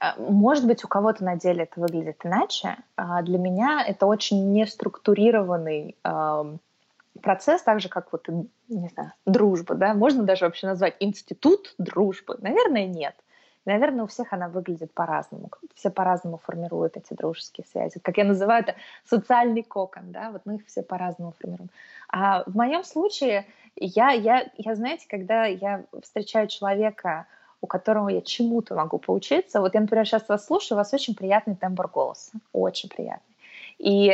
А, 0.00 0.14
может 0.18 0.66
быть, 0.66 0.84
у 0.84 0.88
кого-то 0.88 1.24
на 1.24 1.36
деле 1.36 1.64
это 1.64 1.80
выглядит 1.80 2.24
иначе. 2.24 2.76
А 2.96 3.22
для 3.22 3.38
меня 3.38 3.84
это 3.86 4.06
очень 4.06 4.52
неструктурированный 4.52 5.96
процесс, 7.22 7.62
так 7.62 7.80
же, 7.80 7.88
как 7.88 8.12
вот, 8.12 8.28
не 8.68 8.88
знаю, 8.88 9.12
дружба, 9.26 9.74
да? 9.74 9.94
Можно 9.94 10.22
даже 10.22 10.44
вообще 10.44 10.66
назвать 10.66 10.96
институт 11.00 11.74
дружбы? 11.78 12.36
Наверное, 12.40 12.86
нет. 12.86 13.14
Наверное, 13.64 14.04
у 14.04 14.06
всех 14.06 14.32
она 14.32 14.48
выглядит 14.48 14.94
по-разному. 14.94 15.50
Все 15.74 15.90
по-разному 15.90 16.38
формируют 16.38 16.96
эти 16.96 17.12
дружеские 17.12 17.66
связи. 17.66 17.98
Как 18.00 18.16
я 18.16 18.24
называю 18.24 18.62
это, 18.62 18.76
социальный 19.04 19.62
кокон, 19.62 20.10
да, 20.10 20.30
вот 20.30 20.42
мы 20.46 20.56
их 20.56 20.66
все 20.66 20.82
по-разному 20.82 21.34
формируем. 21.38 21.68
А 22.08 22.44
в 22.46 22.56
моем 22.56 22.82
случае, 22.82 23.46
я, 23.76 24.10
я, 24.12 24.48
я, 24.56 24.74
знаете, 24.74 25.06
когда 25.06 25.44
я 25.44 25.84
встречаю 26.02 26.46
человека, 26.46 27.26
у 27.60 27.66
которого 27.66 28.08
я 28.08 28.20
чему-то 28.20 28.74
могу 28.74 28.98
поучиться. 28.98 29.60
Вот 29.60 29.74
я, 29.74 29.80
например, 29.80 30.06
сейчас 30.06 30.28
вас 30.28 30.46
слушаю, 30.46 30.76
у 30.76 30.78
вас 30.78 30.92
очень 30.94 31.14
приятный 31.14 31.56
тембр 31.56 31.88
голоса, 31.88 32.32
очень 32.52 32.88
приятный. 32.88 33.36
И 33.78 34.12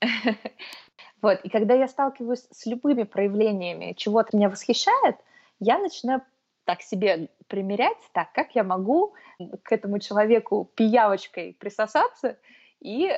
вот, 1.22 1.40
и 1.42 1.48
когда 1.48 1.74
я 1.74 1.88
сталкиваюсь 1.88 2.46
с 2.50 2.66
любыми 2.66 3.04
проявлениями 3.04 3.94
чего-то 3.96 4.36
меня 4.36 4.48
восхищает, 4.48 5.16
я 5.58 5.78
начинаю 5.78 6.22
так 6.64 6.82
себе 6.82 7.28
примерять, 7.48 7.98
так, 8.12 8.32
как 8.32 8.54
я 8.54 8.62
могу 8.62 9.14
к 9.62 9.72
этому 9.72 9.98
человеку 9.98 10.70
пиявочкой 10.76 11.56
присосаться 11.58 12.38
и 12.80 13.12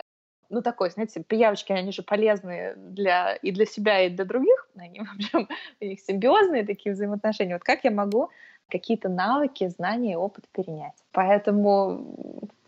ну, 0.51 0.63
такой, 0.63 0.91
знаете, 0.91 1.23
пиявочки, 1.23 1.73
они 1.73 1.91
же 1.91 2.03
полезны 2.03 2.75
для, 2.77 3.35
и 3.37 3.51
для 3.51 3.67
себя, 3.67 4.03
и 4.03 4.11
для 4.11 4.25
других, 4.25 4.69
они, 4.77 5.01
в 5.05 5.15
общем, 5.15 5.49
у 5.81 5.85
них 5.85 6.01
симбиозные 6.01 6.65
такие 6.65 6.95
взаимоотношения. 6.95 7.55
Вот 7.55 7.65
как 7.65 7.85
я 7.85 7.91
могу 7.91 8.31
какие-то 8.75 9.09
навыки, 9.09 9.69
знания 9.69 10.15
и 10.15 10.17
опыт 10.17 10.45
перенять. 10.49 10.99
Поэтому 11.13 12.05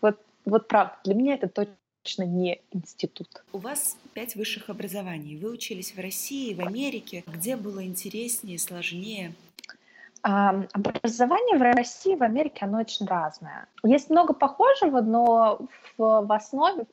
вот, 0.01 0.21
вот 0.45 0.69
правда, 0.69 0.95
для 1.03 1.15
меня 1.15 1.35
это 1.35 1.49
точно 1.49 2.23
не 2.23 2.61
институт. 2.71 3.43
У 3.53 3.59
вас 3.59 3.97
пять 4.15 4.37
высших 4.37 4.71
образований. 4.71 5.37
Вы 5.37 5.51
учились 5.51 5.97
в 5.97 5.99
России, 5.99 6.55
в 6.55 6.61
Америке. 6.61 7.25
Где 7.27 7.57
было 7.57 7.85
интереснее, 7.85 8.61
сложнее? 8.61 9.33
Образование 10.23 11.59
в 11.59 11.63
России, 11.63 12.15
в 12.15 12.23
Америке, 12.23 12.59
оно 12.61 12.79
очень 12.79 13.07
разное. 13.07 13.67
Есть 13.83 14.09
много 14.09 14.33
похожего, 14.33 15.01
но 15.01 15.59
в, 15.97 16.27
в 16.27 16.33
основе, 16.33 16.85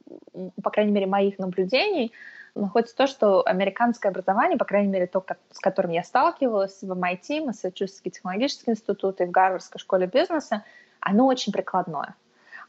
по 0.64 0.72
крайней 0.72 0.92
мере, 0.92 1.06
моих 1.06 1.38
наблюдений, 1.38 2.12
находится 2.56 2.96
то, 2.96 3.08
что 3.08 3.46
американское 3.46 4.12
образование, 4.12 4.58
по 4.58 4.66
крайней 4.66 4.90
мере, 4.90 5.08
то, 5.08 5.26
с 5.52 5.60
которым 5.60 5.92
я 5.92 6.04
сталкивалась 6.04 6.82
в 6.82 6.92
MIT, 6.92 7.46
Массачусетский 7.46 8.12
технологический 8.12 8.72
институт 8.72 9.22
и 9.22 9.26
в 9.26 9.32
Гарвардской 9.32 9.80
школе 9.80 10.08
бизнеса, 10.08 10.64
оно 11.00 11.26
очень 11.26 11.52
прикладное. 11.52 12.16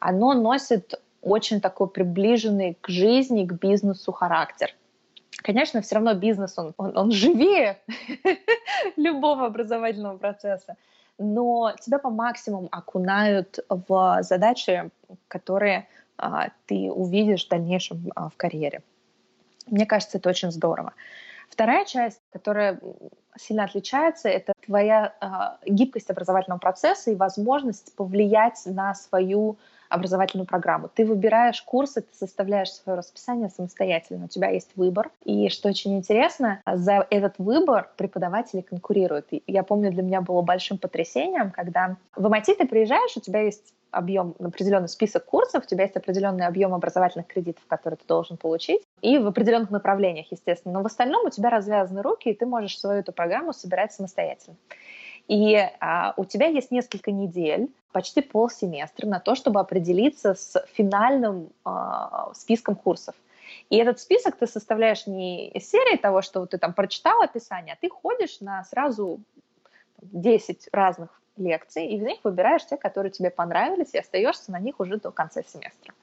Оно 0.01 0.35
носит 0.35 1.01
очень 1.23 1.61
такой 1.61 1.89
приближенный 1.89 2.77
к 2.81 2.89
жизни, 2.89 3.47
к 3.47 3.53
бизнесу 3.53 4.13
характер. 4.13 4.75
Конечно, 5.43 5.81
все 5.83 5.97
равно 5.97 6.15
бизнес, 6.15 6.59
он, 6.59 6.75
он, 6.77 6.97
он 6.97 7.11
живее 7.11 7.79
любого 8.97 9.47
образовательного 9.47 10.17
процесса, 10.17 10.77
но 11.19 11.73
тебя 11.81 11.99
по 11.99 12.11
максимуму 12.11 12.69
окунают 12.71 13.59
в 13.69 14.19
задачи, 14.23 14.91
которые 15.29 15.89
а, 16.17 16.49
ты 16.67 16.91
увидишь 16.91 17.47
в 17.47 17.49
дальнейшем 17.49 18.11
а, 18.15 18.29
в 18.29 18.37
карьере. 18.37 18.83
Мне 19.67 19.87
кажется, 19.87 20.19
это 20.19 20.29
очень 20.29 20.51
здорово. 20.51 20.95
Вторая 21.49 21.85
часть, 21.85 22.21
которая 22.33 22.81
сильно 23.37 23.65
отличается, 23.65 24.29
это 24.29 24.53
твоя 24.65 25.15
э, 25.21 25.71
гибкость 25.71 26.11
образовательного 26.11 26.59
процесса 26.59 27.11
и 27.11 27.17
возможность 27.17 27.95
повлиять 27.97 28.61
на 28.65 28.95
свою 28.95 29.59
образовательную 29.89 30.47
программу. 30.47 30.89
Ты 30.89 31.05
выбираешь 31.05 31.63
курсы, 31.63 32.03
ты 32.03 32.15
составляешь 32.15 32.73
свое 32.73 32.99
расписание 32.99 33.49
самостоятельно, 33.49 34.27
у 34.27 34.29
тебя 34.29 34.51
есть 34.51 34.71
выбор. 34.77 35.11
И 35.25 35.49
что 35.49 35.69
очень 35.69 35.97
интересно, 35.97 36.61
за 36.71 37.07
этот 37.11 37.35
выбор 37.39 37.91
преподаватели 37.97 38.61
конкурируют. 38.61 39.27
И 39.31 39.43
я 39.47 39.63
помню, 39.63 39.91
для 39.91 40.03
меня 40.03 40.21
было 40.21 40.43
большим 40.43 40.79
потрясением, 40.79 41.51
когда 41.51 41.97
в 42.17 42.27
MIT 42.27 42.57
ты 42.59 42.67
приезжаешь, 42.67 43.17
у 43.17 43.21
тебя 43.21 43.41
есть 43.41 43.75
объем, 43.95 44.35
определенный 44.39 44.89
список 44.89 45.25
курсов, 45.25 45.65
у 45.65 45.69
тебя 45.69 45.85
есть 45.85 45.97
определенный 45.97 46.47
объем 46.47 46.75
образовательных 46.75 47.27
кредитов, 47.27 47.65
которые 47.67 47.97
ты 47.97 48.05
должен 48.07 48.37
получить, 48.37 48.83
и 49.01 49.19
в 49.19 49.27
определенных 49.27 49.71
направлениях, 49.71 50.27
естественно. 50.31 50.75
Но 50.75 50.83
в 50.83 50.87
остальном 50.87 51.27
у 51.27 51.31
тебя 51.31 51.51
развязаны 51.51 52.03
руки, 52.03 52.29
и 52.29 52.35
ты 52.35 52.47
можешь 52.47 52.79
свою 52.79 53.01
эту 53.01 53.13
программу 53.13 53.53
собирать 53.53 53.93
самостоятельно. 53.93 54.57
И 55.29 55.57
а, 55.81 56.15
у 56.17 56.25
тебя 56.25 56.47
есть 56.47 56.71
несколько 56.71 57.11
недель, 57.11 57.71
почти 57.93 58.21
полсеместра 58.21 59.07
на 59.07 59.21
то, 59.21 59.35
чтобы 59.35 59.61
определиться 59.61 60.35
с 60.35 60.63
финальным 60.73 61.51
а, 61.65 62.33
списком 62.35 62.75
курсов. 62.75 63.15
И 63.71 63.77
этот 63.77 64.01
список 64.01 64.37
ты 64.37 64.47
составляешь 64.47 65.07
не 65.07 65.49
из 65.49 65.69
серии 65.69 65.97
того, 65.97 66.21
что 66.21 66.45
ты 66.47 66.59
там 66.59 66.75
прочитал 66.75 67.23
описание, 67.23 67.75
а 67.75 67.79
ты 67.81 67.89
ходишь 67.89 68.41
на 68.41 68.65
сразу 68.65 69.21
10 70.03 70.69
разных 70.73 71.21
лекций, 71.37 71.87
и 71.87 71.97
из 71.97 72.03
них 72.03 72.19
выбираешь 72.25 72.67
те, 72.67 72.77
которые 72.77 73.11
тебе 73.11 73.31
понравились, 73.31 73.95
и 73.95 73.99
остаешься 73.99 74.53
на 74.53 74.59
них 74.59 74.81
уже 74.81 74.99
до 74.99 75.11
конца 75.11 75.43
семестра. 75.43 75.95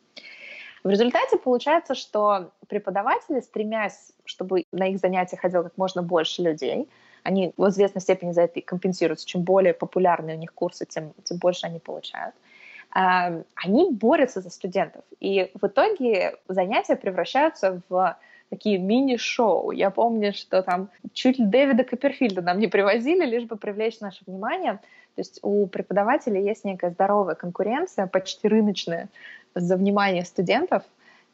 В 0.84 0.90
результате 0.90 1.38
получается, 1.38 1.94
что 1.94 2.51
преподаватели, 2.68 3.40
стремясь, 3.40 4.13
чтобы 4.25 4.66
на 4.72 4.88
их 4.88 5.00
занятия 5.00 5.38
ходило 5.38 5.63
как 5.63 5.78
можно 5.78 6.01
больше 6.01 6.42
людей, 6.42 6.90
они 7.24 7.54
в 7.58 7.68
известной 7.70 8.01
степени 8.01 8.32
за 8.32 8.42
это 8.44 8.62
компенсируются. 8.62 9.28
Чем 9.28 9.42
более 9.42 9.74
популярные 9.74 10.36
у 10.36 10.40
них 10.40 10.54
курсы, 10.54 10.86
тем, 10.86 11.13
тем 11.24 11.38
больше 11.38 11.68
они 11.68 11.80
получают. 11.80 12.36
Эм, 12.96 13.46
они 13.56 13.92
борются 13.92 14.42
за 14.42 14.50
студентов. 14.50 15.04
И 15.20 15.51
в 15.54 15.68
итоге 15.68 16.36
занятия 16.48 16.96
превращаются 16.96 17.82
в 17.90 18.18
такие 18.50 18.78
мини-шоу. 18.78 19.72
Я 19.72 19.90
помню, 19.92 20.34
что 20.34 20.62
там 20.62 20.90
чуть 21.13 21.40
ли 21.40 21.46
Дэвида 21.46 21.84
Копперфильда 21.86 22.42
нам 22.42 22.60
не 22.60 22.68
привозили, 22.68 23.25
лишь 23.25 23.46
бы 23.46 23.56
привлечь 23.56 24.01
наше 24.01 24.24
внимание. 24.28 24.74
То 25.16 25.22
есть 25.22 25.40
у 25.42 25.68
преподавателей 25.68 26.44
есть 26.44 26.66
некая 26.66 26.92
здоровая 26.92 27.36
конкуренция, 27.36 28.08
почти 28.08 28.48
рыночная, 28.48 29.10
за 29.56 29.75
внимание 29.75 30.24
студентов 30.24 30.84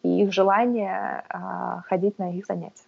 и 0.03 0.23
их 0.23 0.33
желание 0.33 1.23
а, 1.29 1.81
ходить 1.81 2.17
на 2.17 2.35
их 2.35 2.45
занятия 2.45 2.83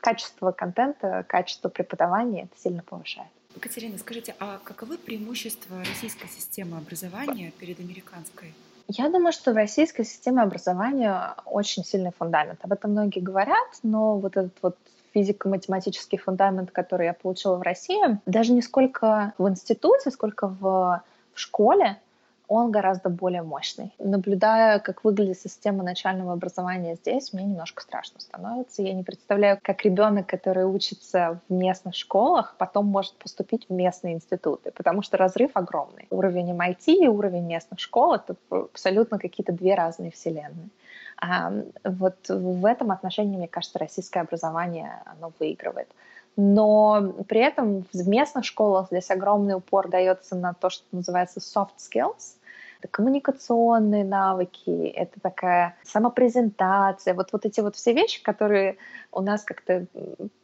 качество 0.00 0.52
контента, 0.52 1.24
качество 1.28 1.68
преподавания 1.68 2.42
это 2.44 2.60
сильно 2.60 2.82
повышает. 2.82 3.28
Катерина, 3.60 3.98
скажите, 3.98 4.34
а 4.40 4.58
каковы 4.64 4.98
преимущества 4.98 5.78
российской 5.78 6.28
системы 6.28 6.76
образования 6.76 7.52
перед 7.58 7.78
американской? 7.78 8.52
Я 8.88 9.08
думаю, 9.08 9.32
что 9.32 9.52
в 9.52 9.56
российской 9.56 10.04
системе 10.04 10.42
образования 10.42 11.34
очень 11.46 11.84
сильный 11.84 12.10
фундамент. 12.16 12.58
Об 12.62 12.72
этом 12.72 12.90
многие 12.90 13.20
говорят, 13.20 13.68
но 13.82 14.18
вот 14.18 14.36
этот 14.36 14.52
вот 14.60 14.76
физико-математический 15.14 16.18
фундамент, 16.18 16.70
который 16.70 17.06
я 17.06 17.14
получила 17.14 17.56
в 17.56 17.62
России, 17.62 18.18
даже 18.26 18.52
не 18.52 18.60
сколько 18.60 19.32
в 19.38 19.48
институте, 19.48 20.10
сколько 20.10 20.48
в, 20.48 21.02
в 21.32 21.40
школе, 21.40 21.98
он 22.48 22.70
гораздо 22.70 23.08
более 23.08 23.42
мощный. 23.42 23.94
Наблюдая, 23.98 24.78
как 24.78 25.04
выглядит 25.04 25.38
система 25.38 25.82
начального 25.82 26.32
образования 26.32 26.94
здесь, 26.96 27.32
мне 27.32 27.44
немножко 27.44 27.82
страшно 27.82 28.20
становится. 28.20 28.82
Я 28.82 28.92
не 28.92 29.02
представляю, 29.02 29.58
как 29.62 29.82
ребенок, 29.82 30.26
который 30.26 30.64
учится 30.64 31.40
в 31.48 31.52
местных 31.52 31.94
школах, 31.94 32.56
потом 32.58 32.86
может 32.86 33.14
поступить 33.16 33.66
в 33.68 33.72
местные 33.72 34.14
институты, 34.14 34.70
потому 34.72 35.02
что 35.02 35.16
разрыв 35.16 35.52
огромный. 35.54 36.06
Уровень 36.10 36.52
MIT 36.52 37.04
и 37.04 37.08
уровень 37.08 37.46
местных 37.46 37.80
школ— 37.80 38.14
это 38.14 38.36
абсолютно 38.50 39.18
какие-то 39.18 39.52
две 39.52 39.74
разные 39.74 40.10
вселенные. 40.10 40.68
А 41.16 41.52
вот 41.84 42.28
в 42.28 42.66
этом 42.66 42.90
отношении, 42.90 43.36
мне 43.36 43.48
кажется, 43.48 43.78
российское 43.78 44.20
образование, 44.20 45.02
оно 45.06 45.32
выигрывает 45.38 45.88
но 46.36 47.14
при 47.28 47.40
этом 47.40 47.84
в 47.92 48.08
местных 48.08 48.44
школах 48.44 48.88
здесь 48.90 49.10
огромный 49.10 49.54
упор 49.54 49.88
дается 49.88 50.34
на 50.34 50.52
то, 50.54 50.70
что 50.70 50.84
называется 50.92 51.40
soft 51.40 51.76
skills, 51.78 52.36
это 52.80 52.88
коммуникационные 52.88 54.04
навыки, 54.04 54.88
это 54.88 55.20
такая 55.20 55.76
самопрезентация, 55.84 57.14
вот, 57.14 57.32
вот 57.32 57.46
эти 57.46 57.60
вот 57.60 57.76
все 57.76 57.94
вещи, 57.94 58.22
которые 58.22 58.76
у 59.10 59.22
нас 59.22 59.42
как-то 59.42 59.86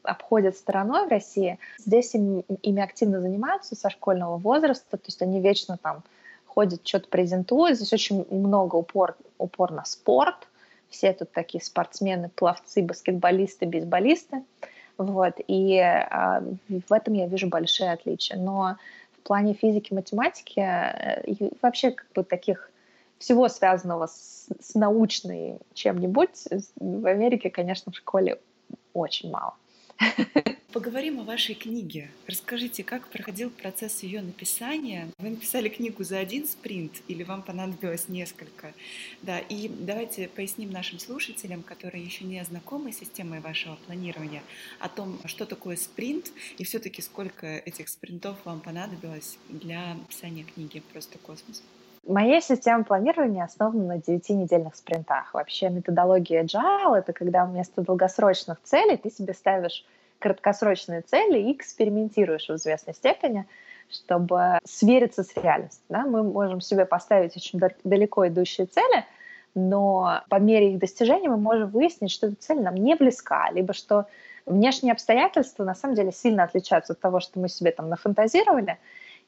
обходят 0.02 0.56
стороной 0.56 1.06
в 1.06 1.10
России, 1.10 1.58
здесь 1.78 2.14
им, 2.14 2.40
ими 2.62 2.82
активно 2.82 3.20
занимаются 3.20 3.74
со 3.76 3.90
школьного 3.90 4.38
возраста, 4.38 4.96
то 4.96 5.06
есть 5.06 5.20
они 5.22 5.40
вечно 5.40 5.76
там 5.76 6.02
ходят, 6.46 6.86
что-то 6.86 7.08
презентуют, 7.08 7.76
здесь 7.76 7.92
очень 7.92 8.26
много 8.30 8.76
упор, 8.76 9.16
упор 9.38 9.72
на 9.72 9.84
спорт, 9.84 10.48
все 10.88 11.12
тут 11.12 11.30
такие 11.32 11.62
спортсмены, 11.62 12.30
пловцы, 12.34 12.82
баскетболисты, 12.82 13.66
бейсболисты. 13.66 14.42
Вот, 15.00 15.36
и 15.48 15.78
а, 15.78 16.42
в 16.68 16.92
этом 16.92 17.14
я 17.14 17.26
вижу 17.26 17.48
большие 17.48 17.90
отличия. 17.90 18.36
Но 18.36 18.76
в 19.12 19.22
плане 19.22 19.54
физики, 19.54 19.94
математики 19.94 20.60
э, 20.60 21.22
и 21.24 21.50
вообще 21.62 21.92
как 21.92 22.06
бы 22.14 22.22
таких 22.22 22.70
всего 23.18 23.48
связанного 23.48 24.08
с, 24.08 24.48
с 24.60 24.74
научной 24.74 25.58
чем-нибудь 25.72 26.48
в 26.76 27.06
Америке, 27.06 27.48
конечно, 27.48 27.90
в 27.90 27.96
школе 27.96 28.40
очень 28.92 29.30
мало. 29.30 29.54
Поговорим 30.72 31.20
о 31.20 31.24
вашей 31.24 31.54
книге. 31.54 32.10
Расскажите, 32.26 32.84
как 32.84 33.08
проходил 33.08 33.50
процесс 33.50 34.02
ее 34.02 34.22
написания? 34.22 35.08
Вы 35.18 35.30
написали 35.30 35.68
книгу 35.68 36.04
за 36.04 36.18
один 36.18 36.46
спринт 36.46 37.02
или 37.08 37.22
вам 37.22 37.42
понадобилось 37.42 38.08
несколько? 38.08 38.72
Да, 39.22 39.38
и 39.38 39.68
давайте 39.68 40.28
поясним 40.28 40.70
нашим 40.70 40.98
слушателям, 40.98 41.62
которые 41.62 42.04
еще 42.04 42.24
не 42.24 42.42
знакомы 42.44 42.92
с 42.92 42.98
системой 42.98 43.40
вашего 43.40 43.76
планирования, 43.86 44.42
о 44.78 44.88
том, 44.88 45.20
что 45.26 45.44
такое 45.44 45.76
спринт 45.76 46.30
и 46.58 46.64
все-таки 46.64 47.02
сколько 47.02 47.46
этих 47.46 47.88
спринтов 47.88 48.38
вам 48.44 48.60
понадобилось 48.60 49.38
для 49.48 49.94
написания 49.94 50.44
книги 50.44 50.82
«Просто 50.92 51.18
космос». 51.18 51.62
Моя 52.06 52.40
система 52.40 52.82
планирования 52.82 53.44
основана 53.44 53.84
на 53.84 53.98
9-недельных 53.98 54.74
спринтах. 54.74 55.34
Вообще 55.34 55.68
методология 55.68 56.42
Agile— 56.42 56.94
это 56.98 57.12
когда 57.12 57.44
вместо 57.44 57.82
долгосрочных 57.82 58.60
целей 58.62 58.96
ты 58.96 59.10
себе 59.10 59.34
ставишь 59.34 59.84
краткосрочные 60.18 61.02
цели 61.02 61.38
и 61.38 61.52
экспериментируешь 61.52 62.48
в 62.48 62.54
известной 62.54 62.94
степени, 62.94 63.46
чтобы 63.90 64.58
свериться 64.64 65.24
с 65.24 65.36
реальностью. 65.36 65.84
Да? 65.88 66.06
Мы 66.06 66.22
можем 66.22 66.60
себе 66.60 66.86
поставить 66.86 67.36
очень 67.36 67.60
далеко 67.84 68.26
идущие 68.28 68.66
цели, 68.66 69.04
но 69.54 70.22
по 70.30 70.36
мере 70.36 70.72
их 70.72 70.78
достижения 70.78 71.28
мы 71.28 71.36
можем 71.36 71.68
выяснить, 71.68 72.10
что 72.10 72.28
эта 72.28 72.36
цель 72.36 72.60
нам 72.62 72.76
не 72.76 72.94
близка, 72.94 73.50
либо 73.50 73.74
что 73.74 74.06
внешние 74.46 74.92
обстоятельства 74.92 75.64
на 75.64 75.74
самом 75.74 75.96
деле 75.96 76.12
сильно 76.12 76.44
отличаются 76.44 76.94
от 76.94 77.00
того, 77.00 77.20
что 77.20 77.38
мы 77.40 77.48
себе 77.48 77.72
там 77.72 77.88
нафантазировали, 77.88 78.78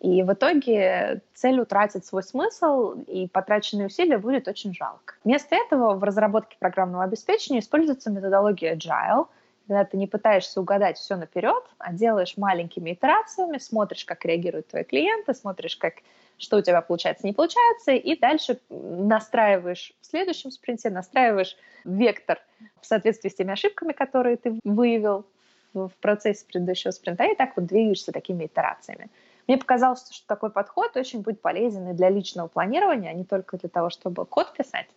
и 0.03 0.23
в 0.23 0.33
итоге 0.33 1.23
цель 1.33 1.61
утратит 1.61 2.05
свой 2.05 2.23
смысл, 2.23 2.93
и 3.07 3.29
потраченные 3.29 3.87
усилия 3.87 4.19
будет 4.19 4.49
очень 4.49 4.75
жалко. 4.75 5.15
Вместо 5.25 5.55
этого 5.55 5.95
в 5.95 6.03
разработке 6.03 6.57
программного 6.59 7.05
обеспечения 7.05 7.61
используется 7.61 8.11
методология 8.11 8.77
Agile— 8.77 9.27
когда 9.67 9.85
ты 9.85 9.97
не 9.97 10.07
пытаешься 10.07 10.61
угадать 10.61 10.99
все 10.99 11.17
наперед, 11.17 11.65
а 11.79 11.93
делаешь 11.93 12.37
маленькими 12.37 12.93
итерациями, 12.93 13.59
смотришь, 13.59 14.05
как 14.05 14.25
реагируют 14.25 14.69
твои 14.69 14.85
клиенты, 14.85 15.35
смотришь, 15.35 15.77
как, 15.77 15.95
что 16.39 16.59
у 16.59 16.63
тебя 16.63 16.81
получается, 16.83 17.27
не 17.27 17.33
получается, 17.33 17.93
и 17.93 18.19
дальше 18.19 18.59
настраиваешь 18.69 19.95
в 20.01 20.07
следующем 20.07 20.51
спринте, 20.51 20.91
настраиваешь 20.91 21.57
вектор 21.85 22.41
в 22.81 22.87
соответствии 22.87 23.31
с 23.31 23.35
теми 23.35 23.53
ошибками, 23.53 23.93
которые 23.93 24.37
ты 24.37 24.59
выявил 24.65 25.25
в 25.73 25.93
процессе 26.01 26.45
предыдущего 26.45 26.91
спринта, 26.91 27.25
и 27.25 27.35
так 27.35 27.57
вот 27.57 27.67
двигаешься 27.67 28.13
такими 28.13 28.47
итерациями. 28.47 29.09
Мне 29.47 29.59
показалось, 29.59 30.09
что 30.11 30.27
такой 30.27 30.51
подход 30.51 30.97
очень 30.97 31.23
будет 31.23 31.41
полезен 31.41 31.89
и 31.89 31.95
для 31.95 32.09
личного 32.09 32.49
планирования, 32.49 33.11
а 33.11 33.15
не 33.15 33.25
только 33.25 33.59
для 33.59 33.69
того, 33.69 33.91
чтобы 33.91 34.25
код 34.25 34.53
писать. 34.53 34.89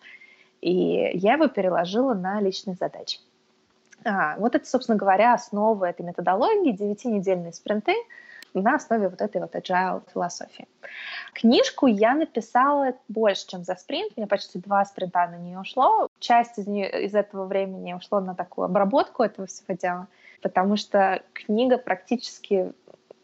И 0.62 1.12
я 1.14 1.34
его 1.34 1.48
переложила 1.48 2.14
на 2.14 2.42
личные 2.42 2.76
задачи. 2.76 3.20
А, 4.04 4.36
вот 4.38 4.56
это, 4.56 4.66
собственно 4.66 4.98
говоря, 4.98 5.34
основа 5.34 5.86
этой 5.86 6.06
методологии, 6.06 6.72
девятинедельные 6.72 7.54
спринты 7.54 7.94
на 8.54 8.76
основе 8.76 9.10
вот 9.10 9.22
этой 9.22 9.42
вот 9.42 9.54
agile 9.56 10.02
философии. 10.14 10.68
Книжку 11.34 11.88
я 11.88 12.14
написала 12.14 12.94
больше, 13.08 13.48
чем 13.48 13.64
за 13.64 13.76
спринт. 13.76 14.14
У 14.16 14.20
меня 14.20 14.28
почти 14.28 14.60
два 14.60 14.86
спринта 14.86 15.28
на 15.28 15.38
нее 15.38 15.60
ушло. 15.60 16.08
Часть 16.20 16.58
из, 16.58 16.68
нее, 16.68 17.06
из 17.06 17.14
этого 17.14 17.46
времени 17.46 17.94
ушло 17.94 18.20
на 18.20 18.36
такую 18.36 18.66
обработку 18.66 19.24
этого 19.24 19.48
всего 19.48 19.76
дела, 19.76 20.08
потому 20.42 20.78
что 20.78 21.22
книга 21.34 21.78
практически 21.78 22.72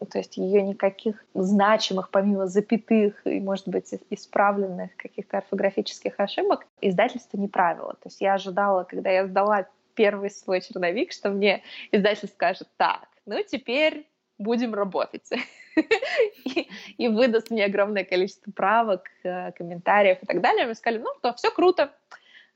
то 0.06 0.18
есть 0.18 0.36
ее 0.36 0.62
никаких 0.62 1.24
значимых, 1.34 2.10
помимо 2.10 2.46
запятых 2.46 3.26
и, 3.26 3.40
может 3.40 3.68
быть, 3.68 3.92
исправленных 4.10 4.96
каких-то 4.96 5.38
орфографических 5.38 6.14
ошибок, 6.18 6.66
издательство 6.80 7.38
не 7.38 7.48
правило. 7.48 7.94
То 7.94 8.08
есть 8.08 8.20
я 8.20 8.34
ожидала, 8.34 8.84
когда 8.84 9.10
я 9.10 9.26
сдала 9.26 9.66
первый 9.94 10.30
свой 10.30 10.60
черновик, 10.60 11.12
что 11.12 11.30
мне 11.30 11.62
издатель 11.90 12.28
скажет, 12.28 12.68
так, 12.76 13.08
ну 13.26 13.42
теперь 13.42 14.06
будем 14.38 14.74
работать. 14.74 15.28
и, 16.98 17.08
выдаст 17.08 17.50
мне 17.50 17.64
огромное 17.64 18.04
количество 18.04 18.50
правок, 18.50 19.04
э, 19.22 19.52
комментариев 19.52 20.18
и 20.22 20.26
так 20.26 20.40
далее. 20.40 20.66
Мы 20.66 20.74
сказали, 20.74 21.00
ну, 21.00 21.10
то 21.20 21.32
все 21.34 21.50
круто. 21.50 21.92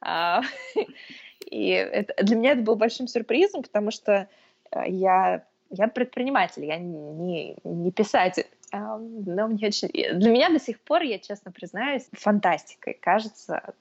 А, 0.00 0.42
и 1.46 1.68
это, 1.68 2.22
для 2.22 2.36
меня 2.36 2.52
это 2.52 2.62
был 2.62 2.76
большим 2.76 3.06
сюрпризом, 3.06 3.62
потому 3.62 3.90
что 3.90 4.28
э, 4.70 4.82
я, 4.88 5.44
я 5.70 5.88
предприниматель, 5.88 6.64
я 6.64 6.78
не, 6.78 7.56
не 7.64 7.92
писатель. 7.92 8.46
Но 8.72 9.48
мне 9.48 9.68
очень... 9.68 9.88
Для 9.88 10.30
меня 10.30 10.50
до 10.50 10.58
сих 10.58 10.80
пор, 10.80 11.02
я 11.02 11.18
честно 11.18 11.52
признаюсь, 11.52 12.08
фантастикой 12.12 12.94
кажется 12.94 13.74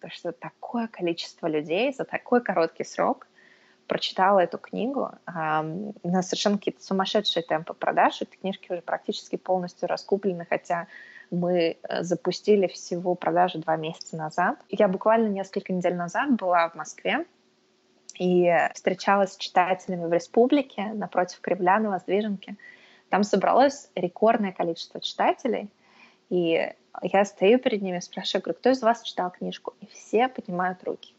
то, 0.00 0.08
что 0.10 0.32
такое 0.32 0.88
количество 0.88 1.46
людей 1.46 1.92
за 1.92 2.04
такой 2.04 2.42
короткий 2.42 2.84
срок 2.84 3.26
прочитала 3.86 4.40
эту 4.40 4.56
книгу. 4.56 5.10
У 5.26 6.08
нас 6.08 6.28
совершенно 6.28 6.58
какие-то 6.58 6.82
сумасшедшие 6.82 7.42
темпы 7.42 7.74
продаж. 7.74 8.22
Эти 8.22 8.36
книжки 8.36 8.70
уже 8.70 8.82
практически 8.82 9.36
полностью 9.36 9.88
раскуплены, 9.88 10.46
хотя 10.48 10.86
мы 11.30 11.76
э, 11.82 12.02
запустили 12.02 12.66
всего 12.66 13.14
продажи 13.14 13.58
два 13.58 13.76
месяца 13.76 14.16
назад. 14.16 14.58
Я 14.68 14.88
буквально 14.88 15.28
несколько 15.28 15.72
недель 15.72 15.94
назад 15.94 16.36
была 16.36 16.68
в 16.68 16.74
Москве 16.74 17.24
и 18.20 18.54
встречалась 18.74 19.32
с 19.32 19.38
читателями 19.38 20.04
в 20.04 20.12
Республике 20.12 20.92
напротив 20.92 21.40
Кремля 21.40 21.78
на 21.78 21.88
Воздвиженке. 21.88 22.56
Там 23.08 23.24
собралось 23.24 23.88
рекордное 23.94 24.52
количество 24.52 25.00
читателей, 25.00 25.70
и 26.28 26.70
я 27.02 27.24
стою 27.24 27.58
перед 27.58 27.80
ними, 27.80 27.98
спрашиваю, 28.00 28.42
говорю, 28.42 28.58
кто 28.58 28.70
из 28.70 28.82
вас 28.82 29.02
читал 29.02 29.30
книжку? 29.30 29.72
И 29.80 29.86
все 29.86 30.28
поднимают 30.28 30.84
руки. 30.84 31.14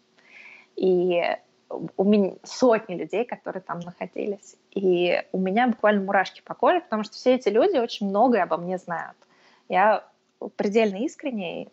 И 0.76 1.24
у 1.98 2.04
меня 2.04 2.34
сотни 2.44 2.94
людей, 2.94 3.26
которые 3.26 3.64
там 3.64 3.80
находились. 3.80 4.56
И 4.70 5.24
у 5.32 5.40
меня 5.40 5.70
буквально 5.70 6.04
мурашки 6.04 6.44
по 6.46 6.54
коже, 6.54 6.82
потому 6.82 7.04
что 7.04 7.16
все 7.16 7.34
эти 7.34 7.50
люди 7.50 7.78
очень 7.78 8.10
многое 8.10 8.44
обо 8.44 8.58
мне 8.58 8.78
знают. 8.78 9.18
Я 9.70 10.08
предельно 10.56 10.98
искренне 10.98 11.68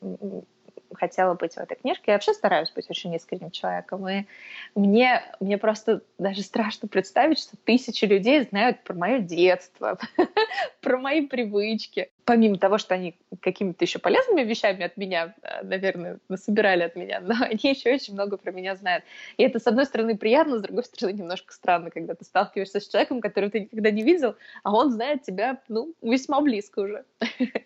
хотела 0.94 1.35
быть 1.35 1.55
в 1.55 1.59
этой 1.59 1.77
книжке. 1.77 2.05
Я 2.09 2.14
вообще 2.14 2.33
стараюсь 2.33 2.70
быть 2.70 2.88
очень 2.90 3.14
искренним 3.14 3.51
человеком. 3.51 4.09
И 4.09 4.27
мне, 4.74 5.22
мне 5.40 5.59
просто 5.59 6.03
даже 6.18 6.42
страшно 6.42 6.88
представить, 6.88 7.38
что 7.38 7.57
тысячи 7.64 8.05
людей 8.05 8.42
знают 8.44 8.83
про 8.85 8.94
мое 8.94 9.18
детство, 9.18 9.98
про 10.81 10.98
мои 10.98 11.27
привычки. 11.27 12.11
Помимо 12.24 12.59
того, 12.59 12.79
что 12.79 12.94
они 12.94 13.16
какими-то 13.40 13.85
еще 13.85 13.98
полезными 13.98 14.42
вещами 14.42 14.85
от 14.85 14.96
меня, 14.96 15.35
э, 15.42 15.62
наверное, 15.62 16.18
насобирали 16.29 16.83
от 16.83 16.96
меня, 16.96 17.20
но 17.22 17.35
они 17.40 17.59
еще 17.62 17.92
очень 17.92 18.14
много 18.14 18.37
про 18.37 18.53
меня 18.53 18.77
знают. 18.77 19.05
И 19.37 19.42
это, 19.42 19.59
с 19.59 19.66
одной 19.66 19.87
стороны, 19.87 20.16
приятно, 20.16 20.59
с 20.59 20.62
другой 20.62 20.85
стороны, 20.85 21.16
немножко 21.16 21.53
странно, 21.53 21.90
когда 21.90 22.14
ты 22.14 22.24
сталкиваешься 22.24 22.81
с 22.81 22.88
человеком, 22.88 23.20
которого 23.20 23.51
ты 23.51 23.61
никогда 23.61 23.90
не 23.90 24.03
видел, 24.03 24.37
а 24.62 24.74
он 24.74 24.90
знает 24.90 25.22
тебя, 25.22 25.61
ну, 25.68 25.94
весьма 26.03 26.40
близко 26.40 26.81
уже. 26.81 27.05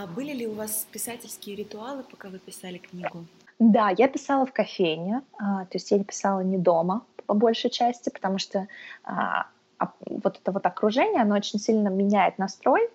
А 0.00 0.06
были 0.06 0.32
ли 0.32 0.46
у 0.46 0.54
вас 0.54 0.86
писательские 0.92 1.56
ритуалы, 1.56 2.04
пока 2.04 2.28
вы 2.28 2.38
писали 2.38 2.78
книгу? 2.78 3.24
Да, 3.58 3.92
я 3.96 4.06
писала 4.06 4.46
в 4.46 4.52
кофейне, 4.52 5.22
а, 5.38 5.64
то 5.64 5.74
есть 5.74 5.90
я 5.90 6.02
писала 6.04 6.40
не 6.40 6.56
дома 6.56 7.02
по 7.26 7.34
большей 7.34 7.68
части, 7.68 8.08
потому 8.08 8.38
что 8.38 8.68
а, 9.02 9.48
вот 10.06 10.38
это 10.38 10.52
вот 10.52 10.64
окружение, 10.66 11.22
оно 11.22 11.34
очень 11.34 11.58
сильно 11.58 11.88
меняет 11.88 12.38
настрой, 12.38 12.88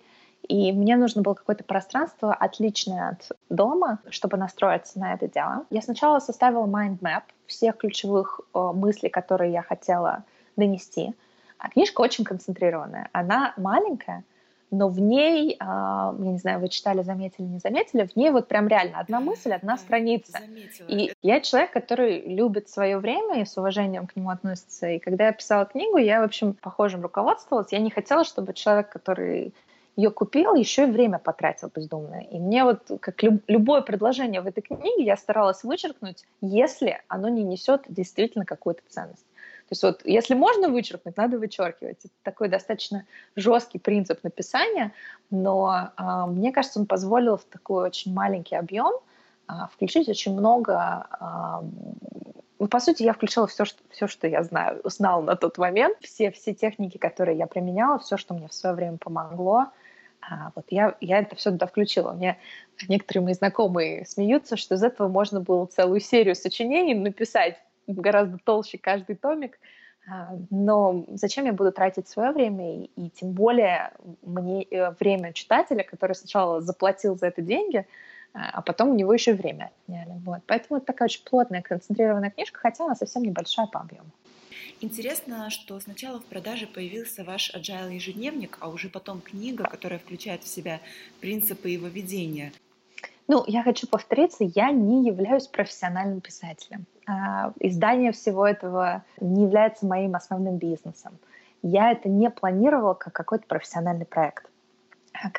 И 0.48 0.72
мне 0.72 0.96
нужно 0.96 1.22
было 1.22 1.34
какое-то 1.34 1.64
пространство, 1.64 2.32
отличное 2.32 3.10
от 3.10 3.32
дома, 3.50 3.98
чтобы 4.08 4.38
настроиться 4.38 4.98
на 4.98 5.14
это 5.14 5.28
дело. 5.28 5.66
Я 5.70 5.82
сначала 5.82 6.20
составила 6.20 6.66
mind 6.66 7.00
map 7.00 7.22
всех 7.46 7.76
ключевых 7.76 8.40
э, 8.54 8.58
мыслей, 8.74 9.10
которые 9.10 9.52
я 9.52 9.62
хотела 9.62 10.24
донести. 10.56 11.14
А 11.58 11.68
книжка 11.68 12.00
очень 12.02 12.24
концентрированная. 12.24 13.08
Она 13.12 13.54
маленькая, 13.56 14.24
но 14.74 14.88
в 14.88 15.00
ней, 15.00 15.56
а, 15.60 16.14
я 16.18 16.30
не 16.30 16.38
знаю, 16.38 16.60
вы 16.60 16.68
читали, 16.68 17.02
заметили, 17.02 17.46
не 17.46 17.58
заметили, 17.58 18.06
в 18.06 18.16
ней 18.16 18.30
вот 18.30 18.48
прям 18.48 18.68
реально 18.68 18.98
одна 18.98 19.20
мысль, 19.20 19.52
одна 19.52 19.76
страница. 19.78 20.32
Заметила. 20.32 20.86
И 20.88 21.12
я 21.22 21.40
человек, 21.40 21.72
который 21.72 22.20
любит 22.20 22.68
свое 22.68 22.98
время 22.98 23.42
и 23.42 23.44
с 23.44 23.56
уважением 23.56 24.06
к 24.06 24.16
нему 24.16 24.30
относится. 24.30 24.88
И 24.88 24.98
когда 24.98 25.26
я 25.26 25.32
писала 25.32 25.64
книгу, 25.64 25.96
я, 25.98 26.20
в 26.20 26.24
общем, 26.24 26.54
похожим 26.54 27.02
руководствовалась. 27.02 27.72
Я 27.72 27.78
не 27.78 27.90
хотела, 27.90 28.24
чтобы 28.24 28.52
человек, 28.52 28.88
который 28.88 29.54
ее 29.96 30.10
купил, 30.10 30.54
еще 30.54 30.84
и 30.84 30.90
время 30.90 31.18
потратил 31.18 31.70
бездумно. 31.72 32.20
И 32.20 32.38
мне 32.38 32.64
вот, 32.64 32.80
как 33.00 33.22
люб, 33.22 33.42
любое 33.46 33.80
предложение 33.80 34.40
в 34.40 34.46
этой 34.46 34.60
книге, 34.60 35.04
я 35.04 35.16
старалась 35.16 35.62
вычеркнуть, 35.62 36.24
если 36.40 37.00
оно 37.06 37.28
не 37.28 37.44
несет 37.44 37.82
действительно 37.88 38.44
какую-то 38.44 38.82
ценность. 38.88 39.24
То 39.64 39.72
есть 39.72 39.82
вот 39.82 40.02
если 40.04 40.34
можно 40.34 40.68
вычеркнуть, 40.68 41.16
надо 41.16 41.38
вычеркивать. 41.38 41.98
Это 42.04 42.14
такой 42.22 42.48
достаточно 42.48 43.06
жесткий 43.34 43.78
принцип 43.78 44.22
написания, 44.22 44.92
но 45.30 45.90
э, 45.96 46.26
мне 46.28 46.52
кажется, 46.52 46.80
он 46.80 46.86
позволил 46.86 47.38
в 47.38 47.44
такой 47.44 47.86
очень 47.86 48.12
маленький 48.12 48.56
объем 48.56 48.92
э, 49.48 49.52
включить 49.72 50.08
очень 50.08 50.34
много 50.34 51.06
э, 51.18 52.66
по 52.70 52.80
сути, 52.80 53.02
я 53.02 53.12
включила 53.12 53.46
все, 53.46 53.64
что, 53.64 53.82
все, 53.90 54.06
что 54.06 54.26
я 54.26 54.42
знаю, 54.42 54.80
знала 54.84 55.22
на 55.22 55.36
тот 55.36 55.58
момент, 55.58 55.98
все, 56.00 56.30
все 56.30 56.54
техники, 56.54 56.98
которые 56.98 57.36
я 57.36 57.46
применяла, 57.46 57.98
все, 57.98 58.16
что 58.16 58.32
мне 58.32 58.48
в 58.48 58.54
свое 58.54 58.74
время 58.74 58.96
помогло, 58.96 59.66
вот 60.54 60.64
я, 60.70 60.96
я 61.02 61.18
это 61.18 61.36
все 61.36 61.50
туда 61.50 61.66
включила. 61.66 62.12
Мне 62.12 62.38
некоторые 62.88 63.24
мои 63.24 63.34
знакомые 63.34 64.06
смеются, 64.06 64.56
что 64.56 64.76
из 64.76 64.82
этого 64.82 65.08
можно 65.08 65.40
было 65.40 65.66
целую 65.66 66.00
серию 66.00 66.34
сочинений 66.34 66.94
написать 66.94 67.58
гораздо 67.86 68.38
толще 68.38 68.78
каждый 68.78 69.16
томик. 69.16 69.58
А, 70.06 70.36
но 70.50 71.04
зачем 71.08 71.46
я 71.46 71.52
буду 71.52 71.72
тратить 71.72 72.08
свое 72.08 72.32
время, 72.32 72.82
и, 72.82 72.90
и 72.96 73.10
тем 73.10 73.32
более 73.32 73.92
мне 74.22 74.64
э, 74.64 74.90
время 75.00 75.32
читателя, 75.32 75.82
который 75.82 76.12
сначала 76.12 76.60
заплатил 76.60 77.16
за 77.16 77.28
это 77.28 77.40
деньги, 77.40 77.86
а, 78.34 78.50
а 78.52 78.62
потом 78.62 78.90
у 78.90 78.94
него 78.94 79.14
еще 79.14 79.32
время 79.32 79.70
отняли. 79.86 80.12
Вот. 80.24 80.40
Поэтому 80.46 80.76
это 80.76 80.86
такая 80.86 81.06
очень 81.06 81.24
плотная, 81.24 81.62
концентрированная 81.62 82.30
книжка, 82.30 82.60
хотя 82.60 82.84
она 82.84 82.94
совсем 82.94 83.22
небольшая 83.22 83.66
по 83.66 83.80
объему. 83.80 84.10
Интересно, 84.80 85.48
что 85.50 85.78
сначала 85.80 86.20
в 86.20 86.24
продаже 86.24 86.66
появился 86.66 87.24
ваш 87.24 87.54
agile 87.54 87.94
ежедневник, 87.94 88.58
а 88.60 88.68
уже 88.68 88.88
потом 88.88 89.20
книга, 89.20 89.64
которая 89.64 89.98
включает 89.98 90.42
в 90.42 90.48
себя 90.48 90.80
принципы 91.20 91.70
его 91.70 91.86
ведения. 91.86 92.52
Ну, 93.26 93.42
я 93.46 93.62
хочу 93.62 93.86
повториться, 93.86 94.44
я 94.44 94.70
не 94.70 95.06
являюсь 95.06 95.46
профессиональным 95.46 96.20
писателем. 96.20 96.84
А, 97.06 97.52
издание 97.58 98.12
всего 98.12 98.46
этого 98.46 99.02
не 99.20 99.44
является 99.44 99.86
моим 99.86 100.14
основным 100.14 100.58
бизнесом. 100.58 101.16
Я 101.62 101.90
это 101.90 102.08
не 102.08 102.28
планировала 102.28 102.92
как 102.92 103.14
какой-то 103.14 103.46
профессиональный 103.46 104.04
проект. 104.04 104.50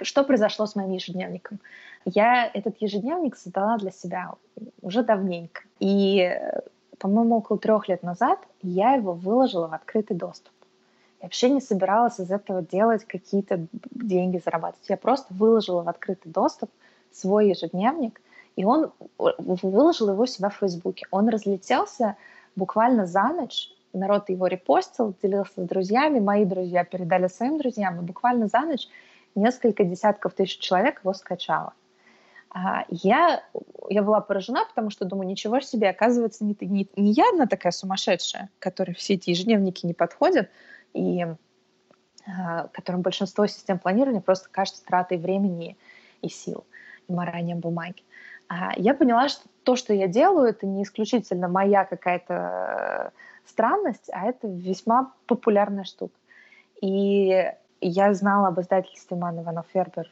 Что 0.01 0.23
произошло 0.23 0.65
с 0.65 0.75
моим 0.75 0.91
ежедневником? 0.91 1.59
Я 2.05 2.49
этот 2.51 2.77
ежедневник 2.81 3.35
создала 3.35 3.77
для 3.77 3.91
себя 3.91 4.31
уже 4.81 5.03
давненько. 5.03 5.61
И, 5.79 6.39
по-моему, 6.97 7.37
около 7.37 7.59
трех 7.59 7.87
лет 7.87 8.01
назад 8.01 8.39
я 8.63 8.93
его 8.93 9.13
выложила 9.13 9.67
в 9.67 9.73
открытый 9.73 10.17
доступ. 10.17 10.51
Я 11.21 11.27
вообще 11.27 11.49
не 11.49 11.61
собиралась 11.61 12.19
из 12.19 12.31
этого 12.31 12.63
делать 12.63 13.05
какие-то 13.05 13.67
деньги 13.91 14.41
зарабатывать. 14.43 14.89
Я 14.89 14.97
просто 14.97 15.33
выложила 15.33 15.83
в 15.83 15.89
открытый 15.89 16.31
доступ– 16.31 16.71
свой 17.11 17.49
ежедневник, 17.49 18.21
и 18.55 18.65
он 18.65 18.91
выложил 19.17 20.09
его 20.09 20.25
себя 20.25 20.49
в 20.49 20.57
Фейсбуке. 20.57 21.05
Он 21.11 21.29
разлетелся 21.29 22.15
буквально 22.55 23.05
за 23.05 23.23
ночь, 23.29 23.69
народ 23.93 24.29
его 24.29 24.47
репостил, 24.47 25.13
делился 25.21 25.63
с 25.63 25.67
друзьями, 25.67 26.19
мои 26.19 26.45
друзья 26.45 26.83
передали 26.83 27.27
своим 27.27 27.57
друзьям, 27.57 27.99
и 27.99 28.03
буквально 28.03 28.47
за 28.47 28.61
ночь 28.61 28.87
несколько 29.35 29.83
десятков 29.83 30.33
тысяч 30.33 30.59
человек 30.59 31.01
его 31.03 31.13
скачало. 31.13 31.73
А, 32.49 32.85
я, 32.89 33.43
я 33.89 34.01
была 34.01 34.21
поражена, 34.21 34.65
потому 34.65 34.89
что 34.89 35.03
думаю, 35.03 35.27
ничего 35.27 35.59
себе, 35.59 35.89
оказывается, 35.89 36.45
не, 36.45 36.55
не, 36.61 36.87
не 36.95 37.11
я 37.11 37.27
одна 37.29 37.47
такая 37.47 37.73
сумасшедшая, 37.73 38.49
которой 38.59 38.93
все 38.93 39.15
эти 39.15 39.31
ежедневники 39.31 39.85
не 39.85 39.93
подходят, 39.93 40.49
и 40.93 41.25
а, 42.27 42.69
которым 42.71 43.01
большинство 43.01 43.45
систем 43.47 43.77
планирования 43.77 44.21
просто 44.21 44.47
кажется 44.49 44.85
тратой 44.85 45.17
времени 45.17 45.77
и 46.21 46.29
сил 46.29 46.65
моранием 47.07 47.59
бумаги. 47.59 48.03
А 48.47 48.73
я 48.77 48.93
поняла, 48.93 49.29
что 49.29 49.47
то, 49.63 49.75
что 49.75 49.93
я 49.93 50.07
делаю, 50.07 50.49
это 50.49 50.67
не 50.67 50.83
исключительно 50.83 51.47
моя 51.47 51.85
какая-то 51.85 53.11
странность, 53.45 54.09
а 54.11 54.27
это 54.27 54.47
весьма 54.47 55.13
популярная 55.25 55.83
штука. 55.83 56.13
И 56.81 57.51
я 57.81 58.13
знала 58.13 58.49
об 58.49 58.59
издательстве 58.59 59.17
Ман 59.17 59.39
Иванов 59.41 59.65
Фербер 59.73 60.11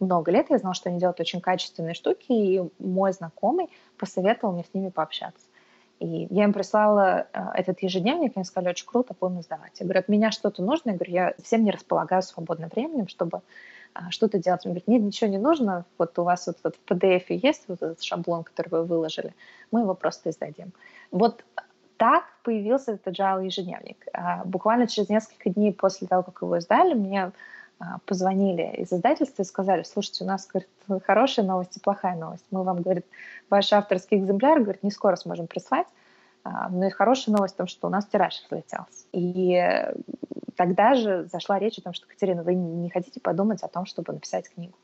много 0.00 0.30
лет. 0.30 0.46
Я 0.50 0.58
знала, 0.58 0.74
что 0.74 0.88
они 0.88 0.98
делают 0.98 1.20
очень 1.20 1.40
качественные 1.40 1.94
штуки, 1.94 2.26
и 2.28 2.70
мой 2.78 3.12
знакомый 3.12 3.68
посоветовал 3.96 4.54
мне 4.54 4.64
с 4.64 4.74
ними 4.74 4.90
пообщаться. 4.90 5.46
И 5.98 6.28
я 6.30 6.44
им 6.44 6.52
прислала 6.52 7.26
э, 7.32 7.40
этот 7.54 7.82
ежедневник, 7.82 8.32
они 8.36 8.44
сказали, 8.44 8.70
очень 8.70 8.86
круто, 8.86 9.16
будем 9.18 9.40
издавать. 9.40 9.72
Я 9.80 9.84
говорю, 9.84 10.00
от 10.00 10.08
меня 10.08 10.30
что-то 10.30 10.62
нужно? 10.62 10.90
Я 10.90 10.96
говорю, 10.96 11.12
я 11.12 11.34
всем 11.42 11.64
не 11.64 11.72
располагаю 11.72 12.22
свободным 12.22 12.68
временем, 12.68 13.08
чтобы 13.08 13.42
что-то 14.10 14.38
делать. 14.38 14.64
Он 14.64 14.72
говорит, 14.72 14.88
нет, 14.88 15.02
ничего 15.02 15.30
не 15.30 15.38
нужно, 15.38 15.84
вот 15.98 16.18
у 16.18 16.22
вас 16.22 16.46
вот, 16.46 16.58
вот 16.62 16.76
в 16.76 16.90
PDF 16.90 17.24
есть 17.28 17.64
вот 17.68 17.82
этот 17.82 18.02
шаблон, 18.02 18.44
который 18.44 18.68
вы 18.68 18.84
выложили, 18.84 19.34
мы 19.70 19.80
его 19.80 19.94
просто 19.94 20.30
издадим. 20.30 20.72
Вот 21.10 21.44
так 21.96 22.24
появился 22.44 22.92
этот 22.92 23.08
agile 23.08 23.44
ежедневник. 23.44 24.06
А, 24.12 24.44
буквально 24.44 24.86
через 24.86 25.08
несколько 25.08 25.50
дней 25.50 25.72
после 25.72 26.06
того, 26.06 26.22
как 26.22 26.40
его 26.42 26.56
издали, 26.58 26.94
мне 26.94 27.32
а, 27.80 27.98
позвонили 28.06 28.76
из 28.78 28.92
издательства 28.92 29.42
и 29.42 29.46
сказали, 29.46 29.82
слушайте, 29.82 30.24
у 30.24 30.26
нас, 30.26 30.46
говорит, 30.46 30.68
хорошая 31.04 31.44
новость 31.44 31.76
и 31.76 31.80
плохая 31.80 32.16
новость. 32.16 32.44
Мы 32.50 32.62
вам, 32.62 32.82
говорит, 32.82 33.04
ваш 33.50 33.72
авторский 33.72 34.18
экземпляр, 34.18 34.60
говорит, 34.60 34.82
не 34.82 34.90
скоро 34.90 35.16
сможем 35.16 35.48
прислать, 35.48 35.86
но 36.70 36.86
и 36.86 36.90
хорошая 36.90 37.34
новость 37.34 37.54
в 37.54 37.58
том, 37.58 37.66
что 37.66 37.88
у 37.88 37.90
нас 37.90 38.06
тираж 38.06 38.42
разлетелся. 38.44 39.06
И 39.12 39.92
тогда 40.56 40.94
же 40.94 41.24
зашла 41.24 41.58
речь 41.58 41.78
о 41.78 41.82
том, 41.82 41.92
что, 41.92 42.06
Катерина, 42.06 42.42
вы 42.42 42.54
не 42.54 42.90
хотите 42.90 43.20
подумать 43.20 43.62
о 43.62 43.68
том, 43.68 43.86
чтобы 43.86 44.12
написать 44.12 44.48
книгу. 44.48 44.74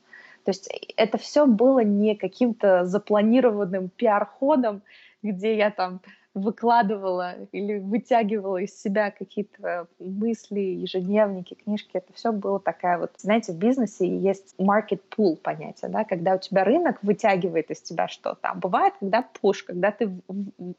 То 0.43 0.51
есть 0.51 0.69
это 0.95 1.17
все 1.17 1.45
было 1.47 1.79
не 1.83 2.15
каким-то 2.15 2.85
запланированным 2.85 3.89
пиар-ходом, 3.89 4.83
где 5.23 5.57
я 5.57 5.71
там 5.71 6.01
выкладывала 6.35 7.35
или 7.53 7.79
вытягивала 7.79 8.57
из 8.57 8.79
себя 8.79 9.09
какие-то 9.09 9.87
мысли, 9.99 10.59
ежедневники, 10.59 11.53
книжки. 11.53 11.91
Это 11.93 12.11
все 12.13 12.33
было 12.33 12.59
такая 12.59 12.99
вот, 12.99 13.13
знаете, 13.17 13.53
в 13.53 13.57
бизнесе 13.57 14.05
есть 14.05 14.53
market 14.59 15.01
pool 15.09 15.37
понятие, 15.37 15.89
да, 15.89 16.03
когда 16.03 16.35
у 16.35 16.37
тебя 16.37 16.65
рынок 16.65 17.01
вытягивает 17.03 17.71
из 17.71 17.81
тебя 17.81 18.09
что-то. 18.09 18.49
А 18.49 18.53
бывает, 18.53 18.93
когда 18.99 19.21
пуш, 19.21 19.63
когда 19.63 19.91
ты 19.91 20.11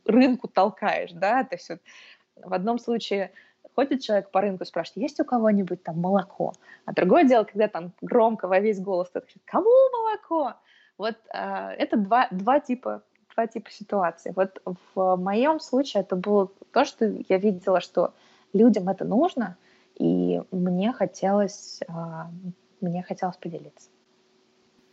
рынку 0.05 0.47
толкаешь, 0.47 1.13
да, 1.13 1.43
то 1.43 1.57
есть 1.57 1.71
вот 1.71 1.81
в 2.37 2.53
одном 2.53 2.79
случае 2.79 3.33
ходит 3.75 4.03
человек 4.03 4.31
по 4.31 4.43
рынку 4.43 4.67
спрашивает, 4.67 5.05
есть 5.05 5.21
у 5.21 5.25
кого-нибудь 5.25 5.83
там 5.83 5.99
молоко? 5.99 6.53
А 6.85 6.93
другое 6.93 7.25
дело, 7.25 7.45
когда 7.45 7.69
там 7.69 7.93
громко 8.03 8.47
во 8.47 8.61
весь 8.61 8.79
голос 8.79 9.09
кто 9.09 9.21
кричит, 9.21 9.43
кому 9.47 9.71
молоко? 9.91 10.55
Вот 10.99 11.17
э, 11.33 11.71
это 11.79 11.97
два, 11.97 12.29
два 12.31 12.61
типа 12.61 13.03
два 13.37 13.47
типа 13.47 13.71
ситуаций. 13.71 14.33
Вот 14.35 14.61
в 14.95 15.17
моем 15.17 15.61
случае 15.61 16.03
это 16.03 16.17
было 16.17 16.51
то, 16.73 16.85
что 16.85 17.05
я 17.29 17.39
видела, 17.39 17.81
что 17.81 18.15
людям 18.53 18.89
это 18.89 19.05
нужно, 19.05 19.57
и 19.97 20.41
мне 20.51 20.93
хотелось, 20.93 21.81
э, 21.87 21.93
мне 22.81 23.03
хотелось 23.03 23.37
поделиться. 23.37 23.91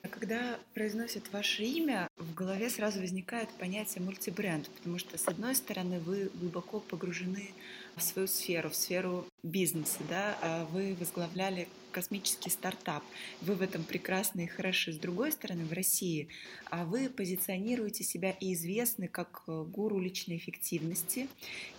Когда 0.10 0.58
произносят 0.74 1.32
ваше 1.32 1.64
имя, 1.64 2.10
в 2.18 2.34
голове 2.34 2.70
сразу 2.70 3.00
возникает 3.00 3.50
понятие 3.52 4.04
мультибренд, 4.04 4.70
потому 4.70 5.00
что, 5.00 5.18
с 5.18 5.28
одной 5.30 5.56
стороны, 5.56 6.00
вы 6.00 6.30
глубоко 6.36 6.82
погружены 6.82 7.52
в 7.96 8.02
свою 8.02 8.28
сферу, 8.28 8.70
в 8.70 8.76
сферу 8.76 9.26
бизнеса, 9.44 10.00
да, 10.10 10.38
а 10.42 10.66
вы 10.66 10.96
возглавляли 11.00 11.68
космический 11.92 12.50
стартап, 12.50 13.04
вы 13.42 13.54
в 13.54 13.62
этом 13.62 13.84
прекрасны 13.84 14.46
и 14.46 14.48
хороши. 14.48 14.92
С 14.92 14.98
другой 14.98 15.32
стороны, 15.32 15.64
в 15.64 15.72
России 15.72 16.28
а 16.70 16.86
вы 16.86 17.08
позиционируете 17.08 18.04
себя 18.04 18.32
и 18.32 18.54
известны 18.54 19.08
как 19.08 19.44
э, 19.48 19.64
гуру 19.64 20.00
личной 20.00 20.38
эффективности. 20.38 21.30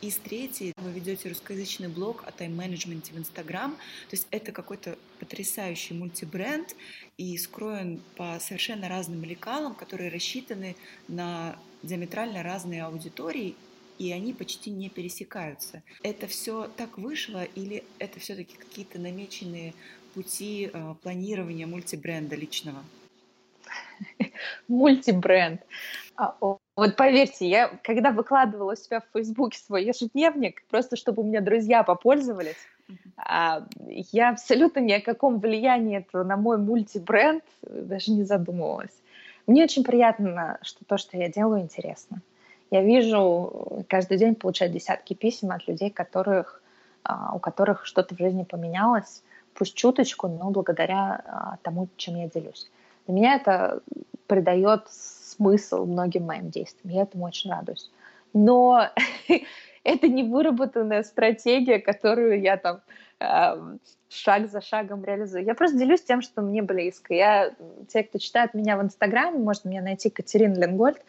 И 0.00 0.10
с 0.10 0.16
третьей, 0.18 0.72
вы 0.76 0.92
ведете 0.92 1.28
русскоязычный 1.28 1.88
блог 1.88 2.22
о 2.26 2.30
тайм-менеджменте 2.30 3.12
в 3.12 3.18
Инстаграм. 3.18 3.72
То 3.72 4.14
есть 4.14 4.28
это 4.30 4.52
какой-то 4.52 4.96
потрясающий 5.18 5.94
мультибренд 5.94 6.76
и 7.18 7.36
скроен 7.38 8.00
по 8.16 8.38
совершенно 8.38 8.88
разным 8.88 9.24
лекалам, 9.24 9.74
которые 9.74 10.10
рассчитаны 10.10 10.76
на 11.08 11.58
диаметрально 11.82 12.44
разные 12.44 12.84
аудитории 12.84 13.56
и 13.98 14.12
они 14.12 14.32
почти 14.32 14.70
не 14.70 14.88
пересекаются. 14.88 15.82
Это 16.02 16.26
все 16.26 16.68
так 16.76 16.98
вышло 16.98 17.44
или 17.44 17.84
это 17.98 18.20
все-таки 18.20 18.56
какие-то 18.56 18.98
намеченные 18.98 19.74
пути 20.14 20.70
э, 20.72 20.94
планирования 21.02 21.66
мультибренда 21.66 22.36
личного? 22.36 22.78
Мультибренд. 24.68 25.60
А, 26.16 26.36
вот 26.40 26.96
поверьте, 26.96 27.48
я 27.48 27.68
когда 27.82 28.12
выкладывала 28.12 28.72
у 28.72 28.76
себя 28.76 29.00
в 29.00 29.12
Фейсбуке 29.12 29.58
свой 29.58 29.84
ежедневник, 29.84 30.62
просто 30.68 30.96
чтобы 30.96 31.22
у 31.22 31.26
меня 31.26 31.40
друзья 31.40 31.82
попользовались, 31.82 32.56
а, 33.16 33.66
я 33.86 34.30
абсолютно 34.30 34.80
ни 34.80 34.92
о 34.92 35.00
каком 35.00 35.40
влиянии 35.40 35.98
этого 35.98 36.22
на 36.22 36.36
мой 36.36 36.58
мультибренд 36.58 37.44
даже 37.62 38.12
не 38.12 38.24
задумывалась. 38.24 38.94
Мне 39.46 39.64
очень 39.64 39.84
приятно, 39.84 40.58
что 40.62 40.84
то, 40.84 40.96
что 40.96 41.16
я 41.16 41.28
делаю, 41.28 41.62
интересно. 41.62 42.22
Я 42.70 42.82
вижу 42.82 43.84
каждый 43.88 44.18
день 44.18 44.34
получать 44.34 44.72
десятки 44.72 45.14
писем 45.14 45.50
от 45.50 45.66
людей, 45.68 45.90
которых, 45.90 46.62
а, 47.02 47.34
у 47.34 47.38
которых 47.38 47.86
что-то 47.86 48.14
в 48.14 48.18
жизни 48.18 48.44
поменялось, 48.44 49.22
пусть 49.54 49.74
чуточку, 49.74 50.28
но 50.28 50.50
благодаря 50.50 51.22
а, 51.26 51.56
тому, 51.62 51.88
чем 51.96 52.16
я 52.16 52.28
делюсь. 52.28 52.70
Для 53.06 53.14
меня 53.14 53.34
это 53.36 53.80
придает 54.26 54.88
смысл 54.88 55.84
многим 55.84 56.24
моим 56.24 56.50
действиям. 56.50 56.94
Я 56.94 57.02
этому 57.02 57.26
очень 57.26 57.50
радуюсь. 57.50 57.90
Но 58.32 58.88
это 59.84 60.08
не 60.08 60.24
выработанная 60.24 61.02
стратегия, 61.02 61.78
которую 61.78 62.40
я 62.40 62.56
там 62.56 62.80
э, 63.20 63.76
шаг 64.08 64.50
за 64.50 64.60
шагом 64.60 65.04
реализую. 65.04 65.44
Я 65.44 65.54
просто 65.54 65.78
делюсь 65.78 66.02
тем, 66.02 66.22
что 66.22 66.42
мне 66.42 66.62
близко. 66.62 67.14
Я, 67.14 67.54
те, 67.88 68.02
кто 68.02 68.18
читает 68.18 68.54
меня 68.54 68.76
в 68.76 68.82
Инстаграме, 68.82 69.38
может 69.38 69.64
меня 69.64 69.82
найти 69.82 70.10
Катерина 70.10 70.54
Ленгольд, 70.54 71.00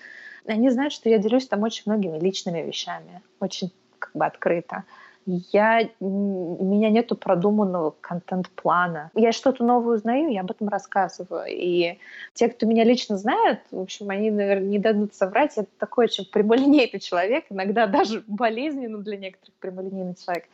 они 0.48 0.70
знают, 0.70 0.94
что 0.94 1.10
я 1.10 1.18
делюсь 1.18 1.48
там 1.48 1.64
очень 1.64 1.84
многими 1.86 2.18
личными 2.20 2.62
вещами, 2.62 3.22
очень 3.40 3.72
как 4.00 4.12
бы 4.14 4.26
открыто 4.26 4.84
я, 5.26 5.90
у 6.00 6.66
меня 6.66 6.90
нету 6.90 7.16
продуманного 7.16 7.96
контент-плана. 8.00 9.10
Я 9.16 9.32
что-то 9.32 9.64
новое 9.64 9.96
узнаю, 9.96 10.32
я 10.32 10.42
об 10.42 10.52
этом 10.52 10.68
рассказываю. 10.68 11.46
И 11.50 11.98
те, 12.34 12.48
кто 12.48 12.68
меня 12.68 12.84
лично 12.84 13.18
знают, 13.18 13.62
в 13.72 13.80
общем, 13.80 14.10
они, 14.12 14.30
наверное, 14.30 14.68
не 14.68 14.80
дадут 14.80 15.16
соврать. 15.16 15.58
Я 15.58 15.66
такой 15.80 16.06
очень 16.06 16.26
прямолинейный 16.26 17.00
человек, 17.00 17.46
иногда 17.50 17.88
даже 17.88 18.24
болезненно 18.28 19.00
для 19.00 19.18
некоторых 19.18 19.56
прямолинейный 19.56 20.16
человек. 20.16 20.46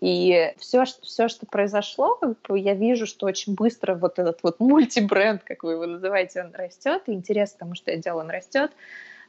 И 0.00 0.52
все, 0.58 0.84
что, 0.84 1.04
все, 1.06 1.28
что 1.28 1.46
произошло, 1.46 2.16
как 2.16 2.36
бы 2.48 2.58
я 2.58 2.74
вижу, 2.74 3.06
что 3.06 3.26
очень 3.26 3.54
быстро 3.54 3.94
вот 3.94 4.18
этот 4.18 4.42
вот 4.42 4.60
мультибренд, 4.60 5.42
как 5.42 5.64
вы 5.64 5.72
его 5.72 5.86
называете, 5.86 6.42
он 6.42 6.54
растет, 6.54 7.02
и 7.06 7.12
интерес 7.12 7.52
к 7.52 7.58
тому, 7.58 7.74
что 7.74 7.90
я 7.90 7.96
делаю, 7.96 8.24
он 8.24 8.30
растет 8.30 8.70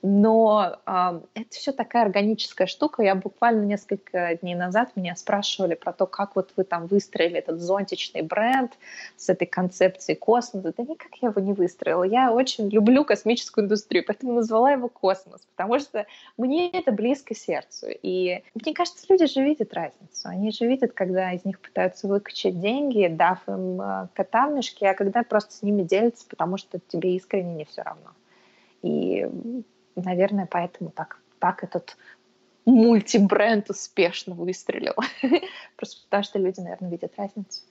но 0.01 0.77
э, 0.85 1.21
это 1.33 1.49
все 1.49 1.71
такая 1.73 2.03
органическая 2.03 2.67
штука. 2.67 3.03
Я 3.03 3.15
буквально 3.15 3.65
несколько 3.65 4.37
дней 4.41 4.55
назад 4.55 4.95
меня 4.95 5.15
спрашивали 5.15 5.75
про 5.75 5.91
то, 5.91 6.05
как 6.05 6.35
вот 6.35 6.53
вы 6.55 6.63
там 6.63 6.87
выстроили 6.87 7.37
этот 7.37 7.59
зонтичный 7.59 8.21
бренд 8.21 8.71
с 9.17 9.27
этой 9.29 9.45
концепцией 9.45 10.15
космоса. 10.15 10.73
Да 10.77 10.83
никак 10.83 11.11
я 11.21 11.29
его 11.29 11.41
не 11.41 11.53
выстроила. 11.53 12.03
Я 12.03 12.31
очень 12.31 12.69
люблю 12.69 13.03
космическую 13.03 13.65
индустрию, 13.65 14.05
поэтому 14.07 14.33
назвала 14.33 14.71
его 14.71 14.87
космос, 14.87 15.41
потому 15.55 15.79
что 15.79 16.05
мне 16.37 16.69
это 16.69 16.91
близко 16.91 17.35
сердцу. 17.35 17.87
И 17.89 18.41
мне 18.55 18.73
кажется, 18.73 19.05
люди 19.09 19.27
же 19.27 19.43
видят 19.43 19.73
разницу. 19.73 20.29
Они 20.29 20.51
же 20.51 20.65
видят, 20.65 20.93
когда 20.93 21.33
из 21.33 21.43
них 21.43 21.59
пытаются 21.59 22.07
выкачать 22.07 22.59
деньги, 22.59 23.07
дав 23.07 23.39
им 23.47 23.81
э, 23.81 24.07
кота 24.13 24.49
а 24.81 24.93
когда 24.93 25.23
просто 25.23 25.53
с 25.53 25.61
ними 25.61 25.83
делятся, 25.83 26.25
потому 26.27 26.57
что 26.57 26.79
тебе 26.79 27.15
искренне 27.15 27.53
не 27.53 27.65
все 27.65 27.81
равно. 27.81 28.11
И 28.81 29.27
наверное, 30.01 30.45
поэтому 30.45 30.91
так, 30.91 31.19
так 31.39 31.63
этот 31.63 31.97
мультибренд 32.65 33.69
успешно 33.69 34.35
выстрелил. 34.35 34.95
Просто 35.75 36.03
потому 36.05 36.23
что 36.23 36.39
люди, 36.39 36.59
наверное, 36.59 36.89
видят 36.89 37.13
разницу. 37.17 37.63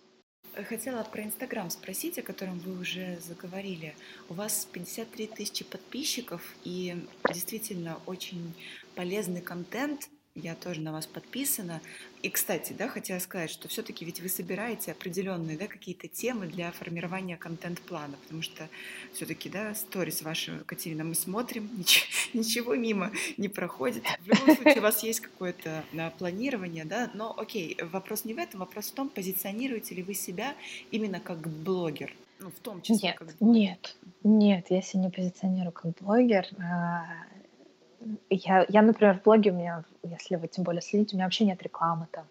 Хотела 0.64 1.04
про 1.04 1.22
Инстаграм 1.22 1.70
спросить, 1.70 2.18
о 2.18 2.22
котором 2.22 2.58
вы 2.58 2.80
уже 2.80 3.18
заговорили. 3.20 3.94
У 4.28 4.34
вас 4.34 4.66
53 4.72 5.28
тысячи 5.28 5.64
подписчиков 5.64 6.42
и 6.64 7.06
действительно 7.32 8.00
очень 8.06 8.54
полезный 8.96 9.40
контент 9.40 10.08
я 10.38 10.54
тоже 10.54 10.80
на 10.80 10.92
вас 10.92 11.06
подписана. 11.06 11.80
И, 12.22 12.30
кстати, 12.30 12.72
да, 12.72 12.88
хотела 12.88 13.18
сказать, 13.20 13.50
что 13.50 13.68
все-таки 13.68 14.04
ведь 14.04 14.20
вы 14.20 14.28
собираете 14.28 14.92
определенные, 14.92 15.56
да, 15.56 15.66
какие-то 15.66 16.08
темы 16.08 16.46
для 16.46 16.72
формирования 16.72 17.36
контент-плана, 17.36 18.16
потому 18.24 18.42
что 18.42 18.68
все-таки, 19.12 19.48
да, 19.48 19.74
сторис 19.74 20.22
ваши, 20.22 20.58
Катерина, 20.66 21.04
мы 21.04 21.14
смотрим, 21.14 21.70
ничего, 21.76 22.06
ничего 22.32 22.74
мимо 22.74 23.12
не 23.36 23.48
проходит. 23.48 24.04
В 24.20 24.26
любом 24.26 24.56
случае 24.56 24.78
у 24.78 24.82
вас 24.82 25.02
есть 25.02 25.20
какое-то 25.20 25.84
планирование, 26.18 26.84
да, 26.84 27.10
но 27.14 27.38
окей, 27.38 27.76
вопрос 27.92 28.24
не 28.24 28.34
в 28.34 28.38
этом, 28.38 28.60
вопрос 28.60 28.86
в 28.86 28.94
том, 28.94 29.08
позиционируете 29.08 29.94
ли 29.94 30.02
вы 30.02 30.14
себя 30.14 30.54
именно 30.90 31.20
как 31.20 31.46
блогер, 31.46 32.12
ну, 32.40 32.50
в 32.50 32.58
том 32.60 32.82
числе. 32.82 33.08
Нет, 33.08 33.18
как 33.18 33.28
блогер. 33.38 33.60
нет, 33.60 33.96
нет, 34.22 34.66
я 34.70 34.82
себя 34.82 35.02
не 35.04 35.10
позиционирую 35.10 35.72
как 35.72 35.92
блогер. 36.00 36.46
Я, 38.30 38.66
я, 38.68 38.82
например, 38.82 39.18
в 39.18 39.22
блоге 39.22 39.50
у 39.50 39.54
меня, 39.54 39.84
если 40.02 40.36
вы 40.36 40.48
тем 40.48 40.64
более 40.64 40.82
следите, 40.82 41.14
у 41.14 41.16
меня 41.16 41.26
вообще 41.26 41.44
нет 41.44 41.62
рекламы 41.62 42.06
там. 42.10 42.24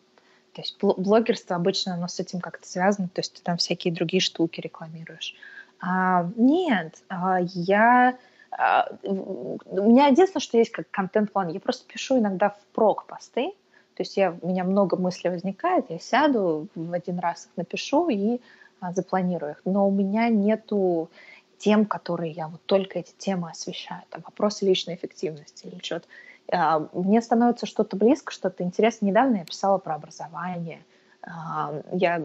То 0.54 0.62
есть 0.62 0.78
блогерство 0.82 1.56
обычно 1.56 1.94
оно 1.94 2.08
с 2.08 2.20
этим 2.20 2.40
как-то 2.40 2.68
связано, 2.68 3.10
то 3.10 3.20
есть 3.20 3.36
ты 3.36 3.42
там 3.44 3.58
всякие 3.58 3.94
другие 3.94 4.22
штуки 4.22 4.60
рекламируешь. 4.60 5.36
А, 5.80 6.28
нет, 6.36 6.96
а, 7.10 7.40
я... 7.42 8.18
А, 8.52 8.90
у 9.04 9.60
меня 9.70 10.08
единственное, 10.08 10.42
что 10.42 10.58
есть 10.58 10.72
как 10.72 10.90
контент-план, 10.90 11.50
я 11.50 11.60
просто 11.60 11.86
пишу 11.86 12.18
иногда 12.18 12.50
в 12.50 12.60
прок 12.74 13.06
посты, 13.06 13.52
то 13.94 14.02
есть 14.02 14.18
я, 14.18 14.36
у 14.42 14.48
меня 14.48 14.64
много 14.64 14.98
мыслей 14.98 15.30
возникает, 15.30 15.90
я 15.90 16.00
сяду, 16.00 16.68
в 16.74 16.94
один 16.94 17.20
раз 17.20 17.46
их 17.46 17.52
напишу 17.56 18.10
и 18.10 18.40
а, 18.80 18.94
запланирую 18.94 19.54
их. 19.54 19.62
Но 19.66 19.88
у 19.88 19.92
меня 19.92 20.30
нету 20.30 21.10
тем, 21.58 21.86
которые 21.86 22.32
я 22.32 22.48
вот 22.48 22.62
только 22.66 23.00
эти 23.00 23.14
темы 23.18 23.50
освещаю, 23.50 24.04
там 24.10 24.22
вопросы 24.24 24.66
личной 24.66 24.96
эффективности 24.96 25.68
или 25.68 25.80
что-то. 25.84 26.08
А, 26.52 26.88
мне 26.94 27.22
становится 27.22 27.66
что-то 27.66 27.96
близко, 27.98 28.32
что-то 28.32 28.64
интересно. 28.64 29.06
Недавно 29.06 29.38
я 29.38 29.46
писала 29.46 29.78
про 29.78 29.96
образование. 29.96 30.84
А, 31.22 31.82
я, 31.92 32.20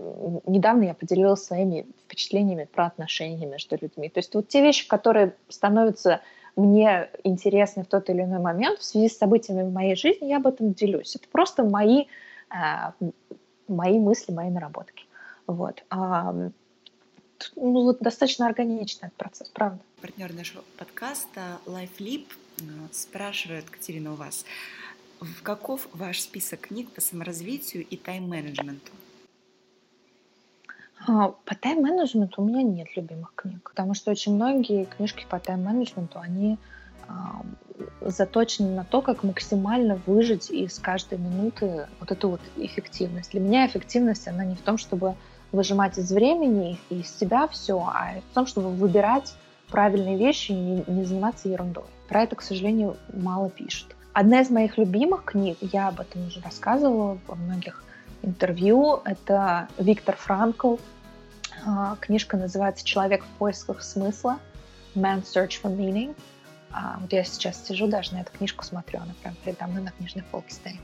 недавно 0.47 0.85
я 0.85 0.95
поделилась 0.95 1.45
своими 1.45 1.87
впечатлениями 2.05 2.65
про 2.65 2.87
отношения 2.87 3.47
между 3.47 3.77
людьми. 3.81 4.09
То 4.09 4.21
есть 4.21 4.35
вот 4.35 4.49
те 4.49 4.63
вещи, 4.63 4.87
которые 4.87 5.35
становятся 5.49 6.21
мне 6.55 7.09
интересны 7.25 7.83
в 7.83 7.87
тот 7.87 8.11
или 8.11 8.23
иной 8.23 8.39
момент 8.39 8.79
в 8.79 8.85
связи 8.85 9.09
с 9.09 9.19
событиями 9.19 9.63
в 9.63 9.73
моей 9.73 9.97
жизни, 9.97 10.27
я 10.27 10.37
об 10.37 10.47
этом 10.47 10.73
делюсь. 10.73 11.17
Это 11.17 11.27
просто 11.29 11.65
мои, 11.65 12.05
а, 12.51 12.93
мои 13.67 13.99
мысли, 13.99 14.33
мои 14.33 14.51
наработки. 14.51 15.07
Вот 15.47 15.83
ну, 17.57 17.83
вот 17.83 17.99
достаточно 18.01 18.47
органичный 18.47 19.09
этот 19.09 19.17
процесс, 19.17 19.49
правда. 19.49 19.81
Партнер 20.01 20.33
нашего 20.33 20.65
подкаста 20.79 21.59
LifeLip 21.67 22.27
э, 22.59 22.63
спрашивает, 22.93 23.69
Катерина, 23.71 24.13
у 24.13 24.17
вас, 24.17 24.45
в 25.21 25.43
каков 25.43 25.89
ваш 25.93 26.21
список 26.21 26.61
книг 26.69 26.91
по 26.91 27.01
саморазвитию 27.01 27.87
и 27.87 27.97
тайм-менеджменту? 27.97 28.93
А, 31.07 31.29
по 31.45 31.55
тайм-менеджменту 31.55 32.43
у 32.43 32.45
меня 32.47 32.63
нет 32.63 32.89
любимых 32.97 33.33
книг, 33.35 33.71
потому 33.71 33.95
что 33.95 34.11
очень 34.11 34.35
многие 34.35 34.85
книжки 34.85 35.27
по 35.29 35.39
тайм-менеджменту, 35.39 36.19
они 36.19 36.59
а, 37.09 37.45
заточены 38.01 38.75
на 38.75 38.85
то, 38.85 39.03
как 39.03 39.25
максимально 39.25 40.01
выжить 40.07 40.51
из 40.51 40.79
каждой 40.79 41.19
минуты 41.19 41.89
вот 42.01 42.11
эту 42.11 42.31
вот 42.31 42.41
эффективность. 42.57 43.33
Для 43.33 43.41
меня 43.41 43.67
эффективность, 43.67 44.29
она 44.29 44.45
не 44.45 44.55
в 44.55 44.61
том, 44.61 44.79
чтобы 44.79 45.17
выжимать 45.53 45.99
из 45.99 46.11
времени 46.11 46.79
и 46.91 47.01
из 47.01 47.17
себя 47.17 47.47
все, 47.49 47.79
а 47.79 48.21
в 48.31 48.35
том, 48.35 48.47
чтобы 48.47 48.71
выбирать 48.71 49.35
правильные 49.71 50.17
вещи 50.17 50.53
и 50.53 50.55
не, 50.55 50.85
не 50.87 51.05
заниматься 51.05 51.49
ерундой. 51.49 51.85
Про 52.09 52.23
это, 52.23 52.37
к 52.37 52.43
сожалению, 52.43 52.97
мало 53.13 53.51
пишут. 53.51 53.95
Одна 54.13 54.41
из 54.41 54.51
моих 54.51 54.77
любимых 54.77 55.25
книг, 55.25 55.57
я 55.61 55.89
об 55.89 56.01
этом 56.01 56.27
уже 56.27 56.41
рассказывала 56.41 57.19
во 57.27 57.35
многих 57.35 57.83
интервью, 58.23 59.01
это 59.05 59.69
Виктор 59.79 60.17
Франкл. 60.17 60.77
А, 61.65 61.97
книжка 62.01 62.37
называется 62.37 62.85
«Человек 62.85 63.25
в 63.25 63.39
поисках 63.39 63.83
смысла» 63.83 64.39
«Man 64.95 65.23
Search 65.23 65.63
for 65.63 65.75
Meaning». 65.75 66.15
А, 66.71 66.99
вот 67.01 67.13
я 67.13 67.25
сейчас 67.25 67.67
сижу, 67.67 67.87
даже 67.87 68.13
на 68.15 68.21
эту 68.21 68.33
книжку 68.33 68.65
смотрю, 68.65 69.01
она 69.01 69.15
прям 69.23 69.35
передо 69.45 69.67
мной 69.67 69.83
на 69.83 69.91
книжной 69.91 70.25
полке 70.25 70.53
стоит. 70.53 70.81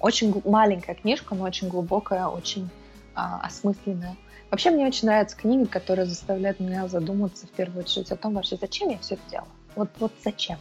Очень 0.00 0.40
маленькая 0.44 0.94
книжка, 0.94 1.34
но 1.34 1.44
очень 1.44 1.68
глубокая, 1.68 2.26
очень 2.26 2.70
а, 3.18 3.40
осмысленная. 3.42 4.16
Вообще 4.50 4.70
мне 4.70 4.86
очень 4.86 5.08
нравятся 5.08 5.36
книги, 5.36 5.64
которые 5.64 6.06
заставляют 6.06 6.60
меня 6.60 6.86
задуматься 6.86 7.46
в 7.46 7.50
первую 7.50 7.82
очередь 7.84 8.12
о 8.12 8.16
том 8.16 8.34
вообще, 8.34 8.56
зачем 8.56 8.90
я 8.90 8.98
все 8.98 9.14
это 9.14 9.22
делаю. 9.28 9.48
Вот, 9.74 9.90
вот 9.98 10.12
зачем? 10.24 10.58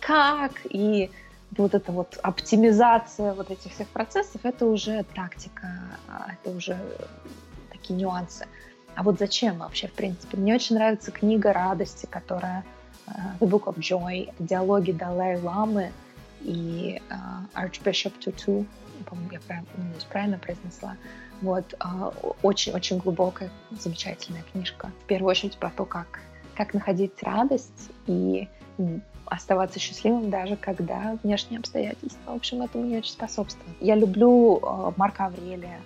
Как? 0.00 0.52
И 0.68 1.10
вот 1.56 1.74
эта 1.74 1.92
вот 1.92 2.18
оптимизация 2.22 3.34
вот 3.34 3.52
этих 3.52 3.72
всех 3.72 3.86
процессов, 3.88 4.40
это 4.42 4.66
уже 4.66 5.04
тактика, 5.14 5.68
а, 6.08 6.32
это 6.32 6.50
уже 6.50 6.76
такие 7.70 7.94
нюансы. 7.94 8.48
А 8.96 9.04
вот 9.04 9.20
зачем 9.20 9.58
вообще, 9.58 9.86
в 9.86 9.92
принципе? 9.92 10.36
Мне 10.36 10.56
очень 10.56 10.74
нравится 10.74 11.12
книга 11.12 11.52
радости, 11.52 12.06
которая 12.06 12.64
uh, 13.06 13.38
The 13.40 13.48
Book 13.48 13.64
of 13.64 13.76
Joy, 13.78 14.32
диалоги 14.38 14.92
Далай 14.92 15.40
Ламы 15.40 15.92
и 16.42 17.00
uh, 17.10 17.64
Archbishop 17.66 18.12
Tutu, 18.18 18.66
по-моему, 19.02 19.32
я 19.32 19.40
правильно, 20.10 20.38
произнесла. 20.38 20.96
Вот, 21.40 21.74
очень-очень 22.42 22.96
uh, 22.96 23.02
глубокая, 23.02 23.50
замечательная 23.70 24.44
книжка. 24.52 24.90
В 25.02 25.06
первую 25.06 25.30
очередь 25.30 25.56
про 25.58 25.70
то, 25.70 25.84
как, 25.84 26.20
как 26.54 26.74
находить 26.74 27.22
радость 27.22 27.90
и 28.06 28.48
оставаться 29.26 29.78
счастливым, 29.78 30.30
даже 30.30 30.56
когда 30.56 31.18
внешние 31.22 31.58
обстоятельства, 31.58 32.32
в 32.32 32.36
общем, 32.36 32.62
этому 32.62 32.84
не 32.84 32.98
очень 32.98 33.12
способствуют. 33.12 33.76
Я 33.80 33.94
люблю 33.96 34.58
uh, 34.58 34.94
Марка 34.96 35.26
Аврелия, 35.26 35.80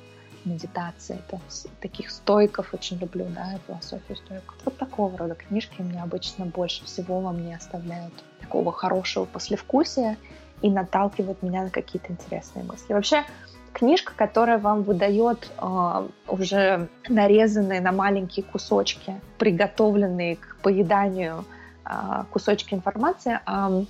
медитации, 0.45 1.19
это, 1.29 1.41
таких 1.81 2.11
стойков 2.11 2.73
очень 2.73 2.99
люблю, 2.99 3.27
да, 3.35 3.59
философию 3.67 4.17
стойков. 4.17 4.57
Вот 4.65 4.77
такого 4.79 5.17
рода 5.17 5.35
книжки 5.35 5.81
мне 5.83 6.03
обычно 6.03 6.47
больше 6.47 6.85
всего 6.85 7.21
во 7.21 7.33
мне 7.33 7.57
оставляют 7.57 8.13
такого 8.41 8.73
хорошего 8.73 9.25
послевкусия 9.25 10.17
и 10.63 10.71
наталкивают 10.71 11.43
меня 11.43 11.63
на 11.63 11.71
какие-то 11.71 12.13
интересные 12.13 12.65
мысли. 12.65 12.93
Вообще, 12.93 13.25
книжка, 13.73 14.13
которая 14.17 14.59
вам 14.59 14.83
выдает 14.83 15.51
э, 15.59 16.09
уже 16.27 16.89
нарезанные 17.09 17.81
на 17.81 17.93
маленькие 17.93 18.45
кусочки, 18.45 19.21
приготовленные 19.39 20.37
к 20.37 20.57
поеданию 20.63 21.45
э, 21.85 22.25
кусочки 22.31 22.75
информации, 22.75 23.41
э, 23.47 23.85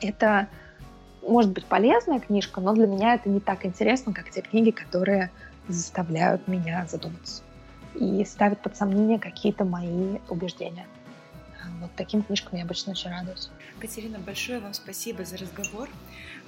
это 0.00 0.48
может 1.26 1.52
быть 1.52 1.66
полезная 1.66 2.20
книжка, 2.20 2.60
но 2.60 2.72
для 2.72 2.86
меня 2.86 3.14
это 3.14 3.28
не 3.28 3.40
так 3.40 3.66
интересно, 3.66 4.12
как 4.12 4.30
те 4.30 4.42
книги, 4.42 4.70
которые 4.70 5.30
заставляют 5.68 6.46
меня 6.46 6.86
задуматься 6.88 7.42
и 7.94 8.24
ставят 8.24 8.60
под 8.60 8.76
сомнение 8.76 9.18
какие-то 9.18 9.64
мои 9.64 10.18
убеждения. 10.28 10.86
Вот 11.80 11.90
таким 11.96 12.22
книжкам 12.22 12.58
я 12.58 12.64
обычно 12.64 12.92
очень 12.92 13.10
радуюсь. 13.10 13.50
Катерина, 13.80 14.18
большое 14.18 14.60
вам 14.60 14.72
спасибо 14.72 15.24
за 15.24 15.36
разговор. 15.36 15.88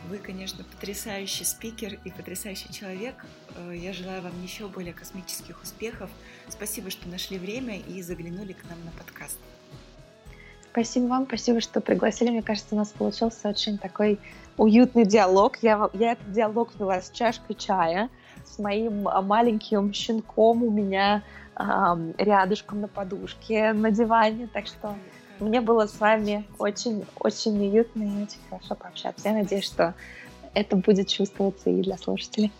Вы, 0.08 0.18
конечно, 0.18 0.64
потрясающий 0.64 1.44
спикер 1.44 1.98
и 2.04 2.10
потрясающий 2.10 2.72
человек. 2.72 3.24
Э, 3.56 3.74
я 3.74 3.92
желаю 3.92 4.22
вам 4.22 4.42
еще 4.42 4.68
более 4.68 4.94
космических 4.94 5.62
успехов. 5.62 6.10
Спасибо, 6.48 6.90
что 6.90 7.08
нашли 7.08 7.38
время 7.38 7.78
и 7.78 8.00
заглянули 8.02 8.52
к 8.52 8.64
нам 8.68 8.82
на 8.84 8.90
подкаст. 8.92 9.38
Спасибо 10.70 11.06
вам, 11.06 11.26
спасибо, 11.26 11.60
что 11.60 11.80
пригласили. 11.80 12.30
Мне 12.30 12.42
кажется, 12.42 12.74
у 12.74 12.78
нас 12.78 12.90
получился 12.90 13.48
очень 13.48 13.78
такой 13.78 14.18
уютный 14.56 15.04
диалог. 15.04 15.58
Я, 15.62 15.90
я 15.92 16.12
этот 16.12 16.30
диалог 16.32 16.70
вела 16.78 17.00
с 17.00 17.10
чашкой 17.10 17.54
чая, 17.54 18.08
с 18.44 18.58
моим 18.58 19.08
а, 19.08 19.20
маленьким 19.20 19.92
щенком 19.92 20.62
у 20.62 20.70
меня 20.70 21.22
э, 21.56 21.64
рядышком 22.18 22.80
на 22.80 22.88
подушке 22.88 23.72
на 23.72 23.90
диване. 23.90 24.48
Так 24.52 24.66
что 24.66 24.94
мне 25.40 25.60
было 25.60 25.86
с 25.86 26.00
вами 26.00 26.44
очень-очень 26.58 27.58
уютно 27.60 28.02
и 28.02 28.22
очень 28.22 28.40
хорошо 28.48 28.74
пообщаться. 28.74 29.28
Я 29.28 29.34
надеюсь, 29.34 29.64
что 29.64 29.94
это 30.54 30.76
будет 30.76 31.08
чувствоваться 31.08 31.70
и 31.70 31.82
для 31.82 31.96
слушателей. 31.96 32.52